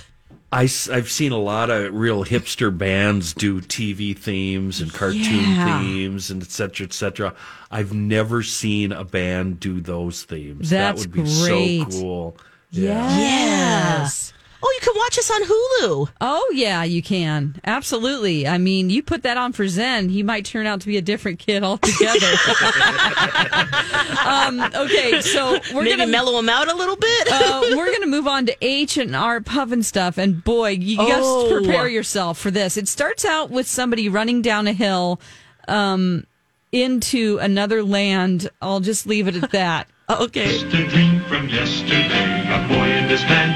I, 0.52 0.62
have 0.94 1.10
seen 1.12 1.32
a 1.34 1.38
lot 1.38 1.70
of 1.70 1.94
real 1.94 2.24
hipster 2.24 2.76
bands 2.76 3.34
do 3.34 3.60
TV 3.60 4.14
themes 4.18 4.80
and 4.80 4.94
cartoon 4.94 5.22
Yeah. 5.56 5.80
themes 5.82 6.30
and 6.32 6.42
et 6.42 6.52
cetera, 6.52 6.86
et 6.88 6.94
cetera. 6.94 7.34
I've 7.72 7.92
never 7.92 8.42
seen 8.42 8.92
a 8.94 9.04
band 9.04 9.60
do 9.60 9.82
those 9.82 10.24
themes. 10.24 10.70
That's 10.70 11.02
that 11.04 11.10
would 11.10 11.12
be 11.12 11.24
great. 11.44 11.92
so 11.92 12.00
cool. 12.00 12.38
Yes. 12.72 14.32
Oh, 14.68 14.72
you 14.74 14.80
can 14.82 14.94
watch 14.98 15.20
us 15.20 15.30
on 15.30 15.44
Hulu. 15.44 16.10
Oh 16.22 16.52
yeah, 16.56 16.84
you 16.84 17.04
can 17.04 17.60
absolutely. 17.66 18.48
I 18.48 18.58
mean, 18.58 18.90
you 18.90 19.04
put 19.04 19.22
that 19.24 19.38
on 19.38 19.54
for 19.54 19.68
Zen, 19.68 20.10
he 20.10 20.24
might 20.24 20.44
turn 20.46 20.66
out 20.66 20.82
to 20.82 20.88
be 20.88 20.98
a 20.98 21.02
different 21.04 21.38
kid 21.38 21.64
altogether. 21.64 22.26
um, 24.26 24.60
okay, 24.76 25.22
so 25.22 25.60
we're 25.74 25.86
gonna 25.86 26.08
mellow 26.08 26.36
them 26.38 26.50
out 26.50 26.68
a 26.68 26.76
little 26.76 26.96
bit. 26.96 27.28
uh, 27.32 27.62
we're 27.76 27.92
gonna 27.92 28.08
move 28.08 28.26
on 28.28 28.48
to 28.48 28.56
H 28.62 28.98
and 28.98 29.16
R 29.16 29.40
Pufnstuf. 29.40 30.18
And 30.18 30.44
boy, 30.44 30.70
you 30.70 30.98
Oh. 31.00 31.48
just 31.50 31.64
prepare 31.64 31.88
yourself 31.88 32.40
for 32.40 32.50
this. 32.50 32.76
It 32.78 32.88
starts 32.88 33.24
out 33.24 33.52
with 33.52 33.68
somebody 33.68 34.10
running 34.10 34.42
down 34.42 34.66
a 34.68 34.74
hill 34.74 35.20
um, 35.68 36.26
into 36.72 37.38
another 37.40 37.84
land. 37.84 38.50
I'll 38.64 38.80
just 38.80 39.06
leave 39.06 39.28
it 39.28 39.36
at 39.36 39.52
that. 39.52 39.88
okay. 40.10 40.58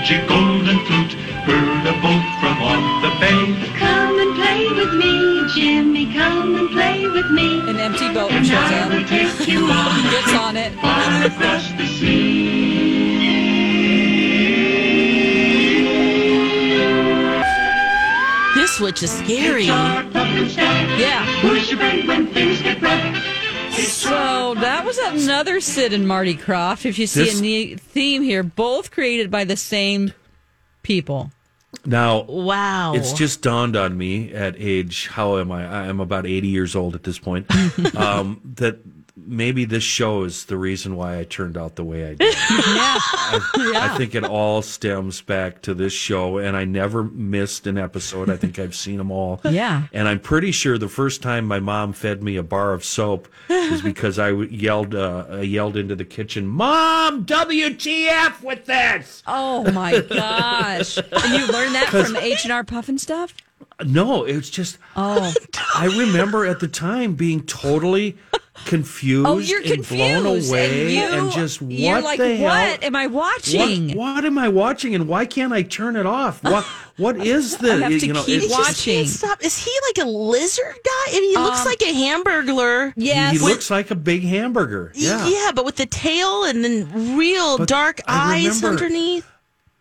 His 0.10 0.18
magic 0.18 0.28
golden 0.28 0.80
flute 0.86 1.14
heard 1.46 1.86
a 1.88 1.94
boat 2.02 2.26
from 2.40 2.62
off 2.64 3.02
the 3.04 3.10
bay. 3.20 3.78
Come 3.78 4.20
and 4.20 4.36
play 4.36 4.68
with 4.74 4.94
me, 4.96 5.48
Jimmy. 5.54 6.12
Come 6.14 6.56
and 6.56 6.70
play 6.72 7.08
with 7.08 7.30
me. 7.32 7.60
An 7.70 7.78
empty 7.78 8.12
boat 8.14 8.32
And 8.32 8.46
shows 8.46 8.58
I 8.58 8.80
up. 8.82 8.92
will 8.92 9.06
take 9.06 9.48
you 9.48 9.66
on 9.66 9.96
He 9.96 10.10
gets 10.10 10.34
on 10.34 10.58
it. 10.58 10.74
far 10.80 11.26
across 11.26 11.72
the 11.74 11.86
sea. 11.86 12.50
This 18.56 18.80
was 18.80 19.02
is 19.04 19.12
scary. 19.12 19.66
Yeah. 19.66 21.26
Push 21.42 21.70
your 21.72 21.80
brain 21.80 22.06
when 22.08 22.28
things 22.28 22.62
get 22.62 22.82
rough. 22.82 23.29
So 23.88 24.56
that 24.56 24.86
was 24.86 24.98
another 24.98 25.60
Sid 25.62 25.94
and 25.94 26.08
Marty 26.08 26.36
Krofft. 26.36 26.86
If 26.86 27.00
you 27.00 27.08
see 27.08 27.24
This- 27.24 27.40
a 27.40 27.42
neat 27.42 27.80
theme 27.80 28.22
here, 28.24 28.44
both 28.44 28.92
created 28.92 29.30
by 29.32 29.44
the 29.44 29.56
same 29.58 30.14
people. 30.84 31.32
Now, 31.86 32.24
Wow. 32.24 32.94
It's 32.96 33.14
just 33.14 33.42
dawned 33.42 33.76
on 33.76 33.98
me 33.98 34.34
at 34.34 34.56
age, 34.58 35.08
how 35.08 35.38
am 35.38 35.52
I? 35.52 35.88
I'm 35.88 36.00
about 36.00 36.26
80 36.26 36.48
years 36.48 36.76
old 36.76 36.96
at 36.96 37.04
this 37.04 37.20
point, 37.20 37.46
um, 37.96 38.42
that 38.56 38.80
maybe 39.26 39.66
this 39.66 39.84
show 39.84 40.24
is 40.24 40.46
the 40.46 40.58
reason 40.58 40.96
why 40.96 41.20
I 41.20 41.24
turned 41.24 41.58
out 41.58 41.76
the 41.76 41.84
way 41.84 42.06
I 42.06 42.14
did. 42.14 42.34
I, 42.38 43.74
I 43.76 43.98
think 43.98 44.16
it 44.16 44.24
all 44.24 44.62
stems 44.62 45.22
back 45.22 45.62
to 45.64 45.74
this 45.74 45.94
show, 45.94 46.38
and 46.38 46.56
I 46.56 46.66
never 46.66 47.04
missed 47.04 47.68
an 47.68 47.78
episode. 47.78 48.30
I 48.30 48.38
think 48.38 48.60
I've 48.60 48.76
seen 48.76 48.98
them 48.98 49.12
all. 49.12 49.42
Yeah. 49.50 49.88
And 49.94 50.08
I'm 50.08 50.20
pretty 50.20 50.52
sure 50.52 50.78
the 50.78 50.88
first 50.88 51.24
time 51.24 51.46
my 51.46 51.60
mom 51.60 51.92
fed 51.92 52.22
me 52.22 52.36
a 52.36 52.44
bar 52.44 52.72
of 52.74 52.86
soap 52.86 53.28
was 53.50 53.82
because 53.84 54.20
I 54.20 54.30
yelled, 54.32 54.94
uh, 54.94 55.26
I 55.28 55.42
yelled 55.42 55.76
into 55.76 55.96
the 55.96 56.06
kitchen, 56.06 56.48
"Mom, 56.48 57.26
WTF 57.26 58.44
with 58.44 58.66
this?" 58.66 59.24
Oh 59.26 59.70
my 59.72 60.02
gosh! 60.02 60.98
and 60.98 61.34
you 61.34 61.48
learned 61.48 61.74
that 61.76 61.88
from 61.90 62.16
H 62.16 62.44
and 62.44 62.54
R 62.54 62.64
Puffin 62.64 63.00
stuff. 63.00 63.34
No, 63.84 64.24
it 64.24 64.36
was 64.36 64.50
just. 64.50 64.78
Oh, 64.96 65.34
I 65.76 65.86
remember 65.86 66.46
at 66.46 66.60
the 66.60 66.68
time 66.68 67.16
being 67.16 67.42
totally 67.46 68.18
confused, 68.66 69.28
oh, 69.28 69.38
you're 69.40 69.62
and 69.62 69.88
blown 69.88 70.26
away, 70.26 70.98
and 70.98 71.26
you 71.28 71.32
just 71.32 71.62
what 71.62 71.72
you're 71.72 72.02
like, 72.02 72.20
the 72.20 72.36
hell? 72.38 72.48
what 72.48 72.84
am 72.84 72.96
I 72.96 73.08
watching? 73.08 73.90
What, 73.90 74.16
what 74.16 74.26
am 74.26 74.38
I 74.38 74.48
watching, 74.50 74.96
and 74.96 75.08
why 75.08 75.26
can't 75.26 75.52
I 75.54 75.64
turn 75.64 75.96
it 75.96 76.06
off? 76.06 76.42
What 76.50 76.66
what 76.98 77.26
is 77.26 77.58
this? 77.60 77.80
have 77.82 77.92
to 78.00 78.06
you 78.08 78.12
know, 78.14 78.24
keep 78.24 78.44
it's- 78.44 78.52
I 78.60 78.64
just 78.72 78.84
can't 78.86 79.08
stop. 79.08 79.42
Is 79.44 79.58
he 79.58 79.72
like 79.88 80.06
a 80.06 80.10
lizard 80.10 80.66
guy? 80.84 81.06
I 81.08 81.20
mean, 81.22 81.30
he 81.30 81.38
looks 81.38 81.62
Um, 81.62 81.66
like 81.68 81.82
a 81.82 81.94
hamburger. 81.94 82.94
Yes. 82.98 83.34
He 83.34 83.40
looks 83.40 83.70
like 83.72 83.90
a 83.90 83.96
big 83.96 84.24
hamburger. 84.24 84.92
Yeah. 84.96 85.26
Yeah, 85.28 85.52
but 85.56 85.64
with 85.64 85.78
the 85.78 85.86
tail 85.86 86.44
and 86.44 86.62
then 86.64 87.16
real 87.18 87.58
But 87.58 87.70
dark 87.70 88.02
I 88.06 88.36
eyes 88.36 88.62
remember- 88.62 88.68
underneath. 88.84 89.26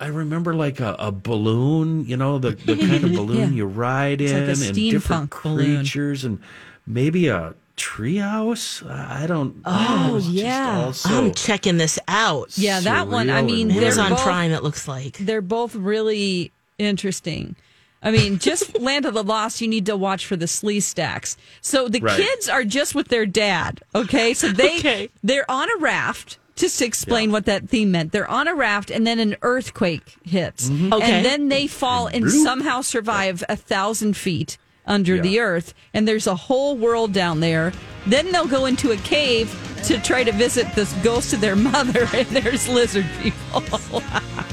I 0.01 0.07
remember 0.07 0.55
like 0.55 0.79
a, 0.79 0.95
a 1.01 1.11
balloon, 1.11 2.05
you 2.07 2.17
know, 2.17 2.39
the, 2.39 2.51
the 2.53 2.77
kind 2.77 3.03
of 3.03 3.13
balloon 3.17 3.39
Yeah. 3.51 3.57
you 3.57 3.67
ride 3.67 4.21
It's 4.21 4.31
in, 4.31 4.47
like 4.47 4.57
a 4.59 4.67
and 4.69 4.75
different 4.93 5.31
balloon. 5.43 5.77
creatures, 5.79 6.25
and 6.25 6.39
maybe 6.87 7.27
a 7.27 7.55
treehouse. 7.79 8.85
Uh, 8.85 9.07
I 9.23 9.27
don't. 9.27 9.57
Oh, 9.65 10.09
it 10.09 10.13
was 10.13 10.25
just 10.25 10.35
yeah. 10.37 10.93
all 11.07 11.15
I'm 11.15 11.33
checking 11.35 11.77
this 11.79 11.99
out. 12.09 12.57
Yeah, 12.59 12.81
that 12.81 13.09
one. 13.09 13.31
I 13.31 13.43
mean, 13.43 13.71
and 13.71 13.81
they're 13.81 13.95
both, 13.95 14.21
Prime. 14.23 14.51
It 14.51 14.63
looks 14.63 14.87
like. 14.89 15.19
They're 15.19 15.41
both 15.41 15.75
really 15.75 16.53
interesting. 16.79 17.57
I 18.03 18.11
mean, 18.11 18.39
just 18.39 18.79
Land 18.81 19.07
of 19.07 19.15
the 19.15 19.25
Lost, 19.25 19.61
you 19.61 19.69
need 19.69 19.87
to 19.87 19.97
watch 19.97 20.27
for 20.27 20.37
the 20.37 20.47
Sleestaks. 20.47 21.37
So 21.61 21.89
the 21.89 22.01
Right. 22.01 22.17
kids 22.21 22.49
are 22.49 22.65
just 22.65 22.95
with 22.95 23.09
their 23.09 23.27
dad. 23.27 23.81
Okay, 23.95 24.35
so 24.35 24.49
they 24.49 24.79
Okay. 24.79 25.09
they're 25.23 25.51
on 25.51 25.69
a 25.71 25.77
raft. 25.81 26.39
Just 26.55 26.81
to 26.81 26.85
explain 26.85 27.31
what 27.31 27.45
that 27.45 27.69
theme 27.69 27.93
meant, 27.93 28.11
they're 28.11 28.29
on 28.29 28.49
a 28.49 28.55
raft, 28.55 28.91
and 28.91 29.07
then 29.07 29.21
an 29.21 29.37
earthquake 29.43 30.17
hits, 30.25 30.69
mm-hmm. 30.69 30.93
Okay. 30.93 31.05
and 31.09 31.25
then 31.25 31.49
they 31.51 31.69
fall 31.69 32.09
and 32.09 32.25
bloop. 32.25 32.43
somehow 32.43 32.81
survive 32.81 33.45
a 33.49 33.55
thousand 33.55 34.17
feet 34.17 34.59
under 34.89 35.15
Yeah. 35.17 35.23
the 35.23 35.39
earth, 35.41 35.75
and 35.95 36.09
there's 36.09 36.27
a 36.27 36.35
whole 36.35 36.77
world 36.77 37.13
down 37.13 37.39
there. 37.39 37.73
Then 38.07 38.33
they'll 38.33 38.47
go 38.49 38.65
into 38.67 38.91
a 38.91 38.97
cave 38.97 39.55
to 39.85 40.01
try 40.01 40.25
to 40.25 40.33
visit 40.33 40.67
this 40.75 40.93
ghost 41.05 41.33
of 41.33 41.41
their 41.41 41.55
mother, 41.73 42.09
and 42.13 42.27
there's 42.29 42.67
lizard 42.69 43.07
people. 43.23 43.63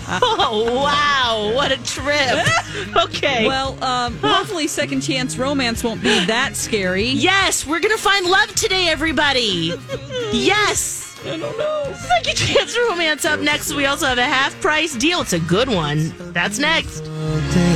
Oh 0.07 0.83
wow! 0.83 1.51
What 1.55 1.71
a 1.71 1.77
trip. 1.83 2.45
okay. 3.05 3.47
Well, 3.47 3.83
um, 3.83 4.15
hopefully, 4.19 4.67
Second 4.67 5.01
Chance 5.01 5.35
Romance 5.39 5.83
won't 5.83 6.03
be 6.03 6.23
that 6.25 6.55
scary. 6.55 7.05
yes, 7.07 7.65
we're 7.65 7.79
gonna 7.79 7.97
find 7.97 8.27
love 8.27 8.53
today, 8.53 8.87
everybody. 8.87 9.73
yes. 10.31 11.01
I 11.25 11.37
don't 11.37 11.57
know. 11.57 11.91
Second 11.95 12.35
chance 12.37 12.77
romance 12.87 13.25
up 13.25 13.39
next. 13.39 13.73
We 13.73 13.87
also 13.87 14.05
have 14.05 14.19
a 14.19 14.23
half 14.25 14.53
price 14.61 14.93
deal. 14.95 15.21
It's 15.21 15.33
a 15.33 15.39
good 15.39 15.69
one. 15.69 16.13
That's 16.33 16.59
next. 16.59 16.99
Day 16.99 17.74